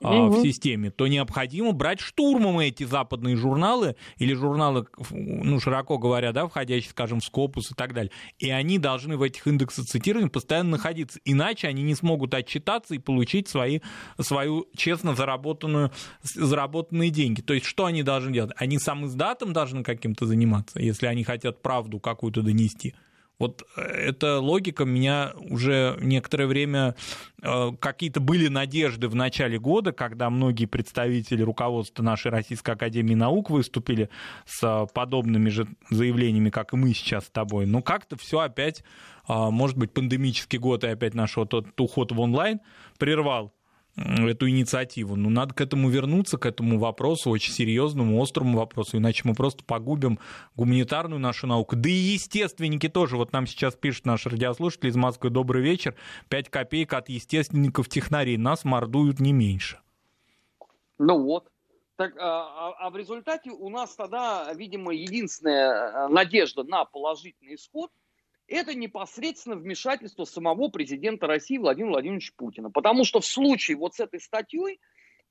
угу. 0.00 0.36
в 0.36 0.42
системе, 0.42 0.90
то 0.90 1.06
необходимо 1.06 1.72
брать 1.72 2.00
штурмом 2.00 2.58
эти 2.58 2.84
западные 2.84 3.36
журналы 3.36 3.96
или 4.16 4.34
журналы, 4.34 4.86
ну, 5.10 5.60
широко 5.60 5.98
говоря, 5.98 6.32
да, 6.32 6.46
входящие, 6.46 6.90
скажем, 6.90 7.20
в 7.20 7.24
Скопус 7.24 7.70
и 7.70 7.74
так 7.74 7.94
далее. 7.94 8.12
И 8.38 8.50
они 8.50 8.78
должны 8.78 9.16
в 9.16 9.22
этих 9.22 9.46
индексах 9.46 9.86
цитирования 9.86 10.28
постоянно 10.28 10.70
находиться. 10.70 11.20
Иначе 11.24 11.68
они 11.68 11.82
не 11.82 11.94
смогут 11.94 12.34
отчитаться 12.34 12.94
и 12.94 12.98
получить 12.98 13.48
свои, 13.48 13.80
свою 14.20 14.66
честно 14.76 15.14
заработанную, 15.14 15.92
заработанные 16.22 17.10
деньги. 17.10 17.40
То 17.40 17.54
есть 17.54 17.66
что 17.66 17.86
они 17.86 18.02
должны 18.02 18.32
делать? 18.32 18.52
Они 18.56 18.78
сам 18.78 19.06
издатом 19.06 19.52
должны 19.52 19.82
каким-то 19.82 20.26
заниматься, 20.26 20.80
если 20.80 21.06
они 21.06 21.24
хотят 21.24 21.62
правду 21.62 21.98
какую-то 21.98 22.42
донести. 22.42 22.94
Вот 23.38 23.62
э, 23.76 23.82
эта 23.82 24.40
логика 24.40 24.84
меня 24.84 25.32
уже 25.36 25.96
некоторое 26.00 26.46
время 26.46 26.96
э, 27.40 27.70
какие-то 27.78 28.20
были 28.20 28.48
надежды 28.48 29.08
в 29.08 29.14
начале 29.14 29.58
года, 29.58 29.92
когда 29.92 30.28
многие 30.30 30.66
представители 30.66 31.42
руководства 31.42 32.02
нашей 32.02 32.30
Российской 32.30 32.72
Академии 32.72 33.14
Наук 33.14 33.50
выступили 33.50 34.10
с 34.44 34.86
подобными 34.92 35.48
же 35.48 35.68
заявлениями, 35.90 36.50
как 36.50 36.72
и 36.72 36.76
мы 36.76 36.92
сейчас 36.94 37.26
с 37.26 37.30
тобой. 37.30 37.66
Но 37.66 37.82
как-то 37.82 38.16
все 38.16 38.40
опять, 38.40 38.82
э, 39.28 39.32
может 39.32 39.76
быть, 39.76 39.92
пандемический 39.92 40.58
год 40.58 40.84
и 40.84 40.88
опять 40.88 41.14
наш 41.14 41.36
вот 41.36 41.50
тот 41.50 41.80
уход 41.80 42.12
в 42.12 42.20
онлайн 42.20 42.60
прервал 42.98 43.52
эту 43.98 44.48
инициативу. 44.48 45.16
Но 45.16 45.30
надо 45.30 45.54
к 45.54 45.60
этому 45.60 45.88
вернуться, 45.88 46.38
к 46.38 46.46
этому 46.46 46.78
вопросу, 46.78 47.30
очень 47.30 47.52
серьезному, 47.52 48.20
острому 48.22 48.58
вопросу, 48.58 48.98
иначе 48.98 49.22
мы 49.24 49.34
просто 49.34 49.64
погубим 49.64 50.18
гуманитарную 50.56 51.20
нашу 51.20 51.46
науку. 51.46 51.76
Да 51.76 51.88
и 51.88 51.92
естественники 51.92 52.88
тоже. 52.88 53.16
Вот 53.16 53.32
нам 53.32 53.46
сейчас 53.46 53.74
пишет 53.74 54.06
наш 54.06 54.26
радиослушатель 54.26 54.88
из 54.88 54.96
Москвы 54.96 55.30
«Добрый 55.30 55.62
вечер». 55.62 55.94
5 56.28 56.48
копеек 56.48 56.92
от 56.92 57.08
естественников-технарей. 57.08 58.36
Нас 58.36 58.64
мордуют 58.64 59.20
не 59.20 59.32
меньше. 59.32 59.80
Ну 60.98 61.22
вот. 61.22 61.50
Так, 61.96 62.16
а, 62.16 62.70
а, 62.70 62.86
а 62.86 62.90
в 62.90 62.96
результате 62.96 63.50
у 63.50 63.68
нас 63.70 63.96
тогда, 63.96 64.52
видимо, 64.54 64.94
единственная 64.94 66.06
э, 66.06 66.08
надежда 66.08 66.62
на 66.62 66.84
положительный 66.84 67.56
исход– 67.56 67.90
это 68.48 68.74
непосредственно 68.74 69.56
вмешательство 69.56 70.24
самого 70.24 70.68
президента 70.68 71.26
России 71.26 71.58
Владимира 71.58 71.92
Владимировича 71.92 72.32
Путина. 72.36 72.70
Потому 72.70 73.04
что 73.04 73.20
в 73.20 73.26
случае 73.26 73.76
вот 73.76 73.94
с 73.94 74.00
этой 74.00 74.20
статьей 74.20 74.80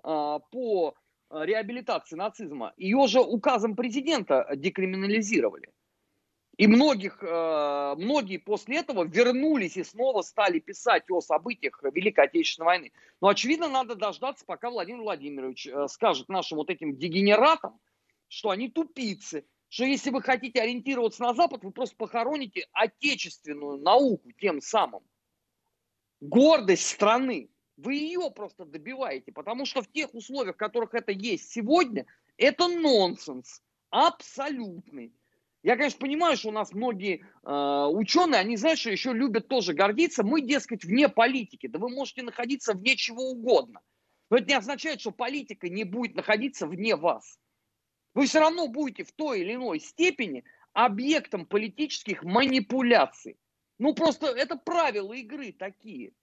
а, 0.03 0.39
по 0.39 0.95
реабилитации 1.29 2.15
нацизма, 2.15 2.73
ее 2.77 3.05
же 3.07 3.19
указом 3.19 3.75
президента 3.75 4.47
декриминализировали. 4.55 5.71
И 6.57 6.65
многих, 6.65 7.21
э, 7.21 7.95
многие 7.97 8.37
после 8.37 8.77
этого 8.77 9.03
вернулись 9.05 9.77
и 9.77 9.83
снова 9.83 10.23
стали 10.23 10.59
писать 10.59 11.03
о 11.11 11.21
событиях 11.21 11.83
Великой 11.83 12.25
Отечественной 12.25 12.65
войны. 12.65 12.91
Но, 13.21 13.27
очевидно, 13.27 13.67
надо 13.67 13.93
дождаться, 13.93 14.43
пока 14.43 14.71
Владимир 14.71 15.01
Владимирович 15.01 15.67
э, 15.67 15.87
скажет 15.87 16.29
нашим 16.29 16.57
вот 16.57 16.71
этим 16.71 16.95
дегенератам, 16.97 17.79
что 18.27 18.49
они 18.49 18.69
тупицы, 18.71 19.45
что 19.69 19.83
если 19.83 20.11
вы 20.11 20.21
хотите 20.21 20.61
ориентироваться 20.61 21.21
на 21.23 21.33
Запад, 21.33 21.63
вы 21.63 21.71
просто 21.71 21.95
похороните 21.95 22.67
отечественную 22.71 23.77
науку 23.77 24.31
тем 24.31 24.61
самым. 24.61 25.03
Гордость 26.21 26.87
страны. 26.87 27.49
Вы 27.75 27.95
ее 27.95 28.31
просто 28.31 28.65
добиваете, 28.65 29.31
потому 29.31 29.65
что 29.65 29.81
в 29.81 29.91
тех 29.91 30.13
условиях, 30.15 30.55
в 30.55 30.59
которых 30.59 30.95
это 30.95 31.11
есть 31.11 31.51
сегодня, 31.51 32.05
это 32.37 32.67
нонсенс. 32.67 33.61
Абсолютный. 33.89 35.13
Я, 35.63 35.75
конечно, 35.75 35.99
понимаю, 35.99 36.37
что 36.37 36.49
у 36.49 36.53
нас 36.53 36.73
многие 36.73 37.25
э, 37.43 37.87
ученые, 37.91 38.39
они, 38.39 38.57
знаешь, 38.57 38.85
еще 38.85 39.13
любят 39.13 39.47
тоже 39.47 39.73
гордиться. 39.73 40.23
Мы, 40.23 40.41
дескать, 40.41 40.85
вне 40.85 41.09
политики. 41.09 41.67
Да 41.67 41.77
вы 41.77 41.89
можете 41.89 42.23
находиться 42.23 42.73
вне 42.73 42.95
чего 42.95 43.31
угодно. 43.31 43.81
Но 44.29 44.37
это 44.37 44.47
не 44.47 44.55
означает, 44.55 45.01
что 45.01 45.11
политика 45.11 45.69
не 45.69 45.83
будет 45.83 46.15
находиться 46.15 46.67
вне 46.67 46.95
вас 46.95 47.37
вы 48.13 48.25
все 48.25 48.39
равно 48.39 48.67
будете 48.67 49.03
в 49.03 49.11
той 49.11 49.41
или 49.41 49.53
иной 49.55 49.79
степени 49.79 50.43
объектом 50.73 51.45
политических 51.45 52.23
манипуляций. 52.23 53.37
Ну, 53.79 53.93
просто 53.93 54.27
это 54.27 54.55
правила 54.57 55.13
игры 55.13 55.51
такие. 55.51 56.13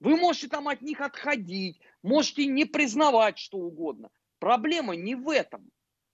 Вы 0.00 0.16
можете 0.16 0.48
там 0.48 0.68
от 0.68 0.82
них 0.82 1.00
отходить, 1.00 1.80
можете 2.02 2.46
не 2.46 2.64
признавать 2.64 3.38
что 3.38 3.58
угодно. 3.58 4.10
Проблема 4.38 4.94
не 4.94 5.14
в 5.14 5.28
этом. 5.30 5.70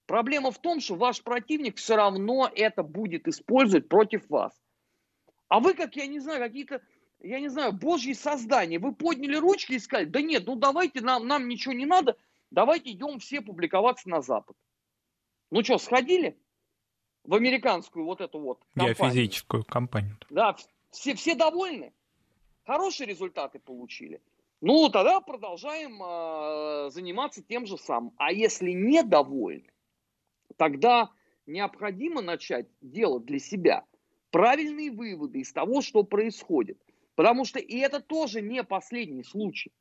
Проблема 0.07 0.51
в 0.51 0.59
том, 0.59 0.81
что 0.81 0.97
ваш 0.97 1.23
противник 1.23 1.77
все 1.77 1.97
равно 1.97 2.51
это 2.55 2.83
будет 2.83 3.29
использовать 3.29 3.89
против 3.89 4.29
вас. 4.29 4.53
А 5.49 5.61
вы, 5.61 5.75
как 5.75 5.97
я 5.97 6.07
не 6.07 6.21
знаю, 6.21 6.41
какие-то, 6.41 6.83
я 7.21 7.41
не 7.41 7.49
знаю, 7.49 7.73
божьи 7.73 8.13
создания, 8.13 8.79
вы 8.79 8.95
подняли 8.95 9.37
ручки 9.37 9.73
и 9.73 9.79
сказали, 9.79 10.07
да 10.07 10.21
нет, 10.21 10.47
ну 10.47 10.57
давайте, 10.57 11.01
нам, 11.01 11.27
нам 11.27 11.49
ничего 11.49 11.75
не 11.75 11.87
надо, 11.87 12.17
давайте 12.51 12.91
идем 12.91 13.19
все 13.19 13.41
публиковаться 13.41 14.09
на 14.09 14.21
Запад. 14.21 14.57
Ну 15.51 15.65
что, 15.65 15.79
сходили 15.79 16.39
в 17.25 17.35
американскую 17.35 18.05
вот 18.05 18.21
эту 18.21 18.39
вот 18.39 18.61
компанию? 18.75 18.95
Геофизическую 18.97 19.65
компанию. 19.65 20.17
Да, 20.31 20.57
все, 20.91 21.15
все 21.15 21.35
довольны. 21.35 21.93
Хорошие 22.65 23.09
результаты 23.09 23.59
получили. 23.59 24.21
Ну, 24.61 24.89
тогда 24.91 25.21
продолжаем 25.21 26.01
э, 26.03 26.91
заниматься 26.91 27.43
тем 27.43 27.67
же 27.67 27.79
самым. 27.79 28.13
А 28.17 28.31
если 28.31 28.71
недовольны, 28.71 29.73
тогда 30.57 31.11
необходимо 31.47 32.21
начать 32.21 32.69
делать 32.81 33.25
для 33.25 33.39
себя 33.39 33.85
правильные 34.31 34.93
выводы 34.93 35.41
из 35.41 35.53
того, 35.53 35.81
что 35.81 36.05
происходит. 36.05 36.79
Потому 37.17 37.45
что 37.45 37.59
и 37.59 37.79
это 37.79 38.01
тоже 38.01 38.41
не 38.41 38.63
последний 38.63 39.25
случай 39.25 39.73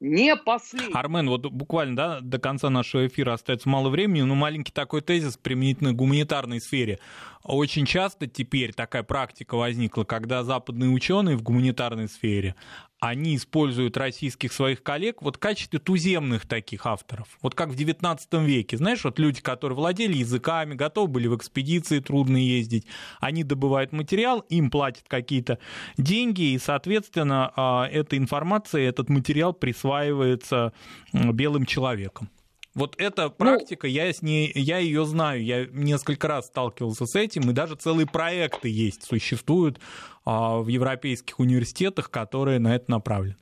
не 0.00 0.36
последний. 0.36 0.94
Армен, 0.94 1.28
вот 1.28 1.46
буквально 1.46 1.96
да, 1.96 2.20
до 2.20 2.38
конца 2.38 2.70
нашего 2.70 3.06
эфира 3.06 3.32
остается 3.32 3.68
мало 3.68 3.88
времени, 3.88 4.22
но 4.22 4.34
маленький 4.34 4.72
такой 4.72 5.00
тезис 5.00 5.36
применительно 5.36 5.92
к 5.92 5.96
гуманитарной 5.96 6.60
сфере. 6.60 7.00
Очень 7.42 7.84
часто 7.84 8.26
теперь 8.26 8.72
такая 8.72 9.02
практика 9.02 9.56
возникла, 9.56 10.04
когда 10.04 10.44
западные 10.44 10.90
ученые 10.90 11.36
в 11.36 11.42
гуманитарной 11.42 12.08
сфере, 12.08 12.54
они 13.00 13.36
используют 13.36 13.96
российских 13.96 14.52
своих 14.52 14.82
коллег 14.82 15.22
вот 15.22 15.36
в 15.36 15.38
качестве 15.38 15.78
туземных 15.78 16.46
таких 16.46 16.86
авторов. 16.86 17.38
Вот 17.42 17.54
как 17.54 17.68
в 17.68 17.76
XIX 17.76 18.18
веке. 18.44 18.76
Знаешь, 18.76 19.04
вот 19.04 19.18
люди, 19.18 19.40
которые 19.40 19.76
владели 19.76 20.16
языками, 20.16 20.74
готовы 20.74 21.08
были 21.08 21.28
в 21.28 21.36
экспедиции 21.36 22.00
трудно 22.00 22.36
ездить, 22.36 22.86
они 23.20 23.44
добывают 23.44 23.92
материал, 23.92 24.40
им 24.48 24.70
платят 24.70 25.04
какие-то 25.06 25.58
деньги, 25.96 26.52
и, 26.52 26.58
соответственно, 26.58 27.52
а, 27.54 27.86
эта 27.86 28.16
информация, 28.16 28.88
этот 28.88 29.08
материал 29.08 29.52
присваивается 29.52 30.72
белым 31.12 31.66
человеком. 31.66 32.30
Вот 32.78 32.94
эта 33.00 33.24
ну, 33.24 33.30
практика, 33.30 33.88
ну, 33.88 33.92
я, 33.92 34.12
с 34.12 34.22
ней, 34.22 34.52
я 34.54 34.78
ее 34.78 35.04
знаю, 35.04 35.42
я 35.42 35.66
несколько 35.66 36.28
раз 36.28 36.46
сталкивался 36.46 37.06
с 37.06 37.16
этим, 37.16 37.50
и 37.50 37.52
даже 37.52 37.74
целые 37.74 38.06
проекты 38.06 38.68
есть, 38.68 39.02
существуют 39.02 39.80
а, 40.24 40.58
в 40.58 40.68
европейских 40.68 41.40
университетах, 41.40 42.08
которые 42.08 42.60
на 42.60 42.76
это 42.76 42.88
направлены. 42.88 43.36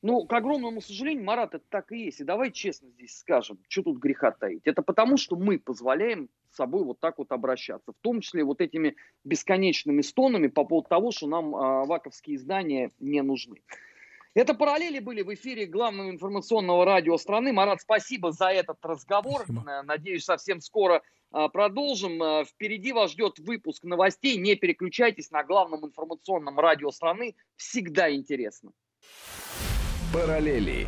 Ну, 0.00 0.24
к 0.24 0.32
огромному 0.32 0.80
сожалению, 0.80 1.24
Марат, 1.24 1.56
это 1.56 1.64
так 1.68 1.90
и 1.90 2.04
есть. 2.04 2.20
И 2.20 2.24
давай 2.24 2.52
честно 2.52 2.88
здесь 2.90 3.18
скажем, 3.18 3.58
что 3.66 3.82
тут 3.82 3.98
греха 3.98 4.30
таить. 4.30 4.62
Это 4.64 4.82
потому, 4.82 5.16
что 5.16 5.34
мы 5.34 5.58
позволяем 5.58 6.28
с 6.52 6.54
собой 6.54 6.84
вот 6.84 7.00
так 7.00 7.18
вот 7.18 7.32
обращаться. 7.32 7.90
В 7.90 8.00
том 8.00 8.20
числе 8.20 8.44
вот 8.44 8.60
этими 8.60 8.94
бесконечными 9.24 10.02
стонами 10.02 10.46
по 10.46 10.64
поводу 10.64 10.88
того, 10.88 11.10
что 11.10 11.26
нам 11.26 11.46
э, 11.52 11.86
ваковские 11.86 12.36
издания 12.36 12.92
не 13.00 13.20
нужны. 13.22 13.56
Это 14.36 14.52
параллели 14.52 14.98
были 14.98 15.22
в 15.22 15.32
эфире 15.32 15.64
главного 15.64 16.10
информационного 16.10 16.84
радио 16.84 17.16
страны. 17.16 17.54
Марат, 17.54 17.80
спасибо 17.80 18.32
за 18.32 18.48
этот 18.48 18.76
разговор. 18.84 19.44
Спасибо. 19.44 19.82
Надеюсь, 19.82 20.24
совсем 20.24 20.60
скоро 20.60 21.00
а, 21.32 21.48
продолжим. 21.48 22.22
А, 22.22 22.44
впереди 22.44 22.92
вас 22.92 23.12
ждет 23.12 23.38
выпуск 23.38 23.84
новостей. 23.84 24.36
Не 24.36 24.54
переключайтесь 24.54 25.30
на 25.30 25.42
главном 25.42 25.86
информационном 25.86 26.60
радио 26.60 26.90
страны. 26.90 27.34
Всегда 27.56 28.14
интересно. 28.14 28.72
Параллели. 30.12 30.86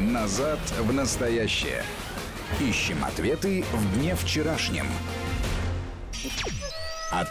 Назад 0.00 0.58
в 0.80 0.92
настоящее. 0.92 1.84
Ищем 2.60 3.04
ответы 3.04 3.62
в 3.72 4.00
дне 4.00 4.16
вчерашнем. 4.16 4.86
От 7.12 7.28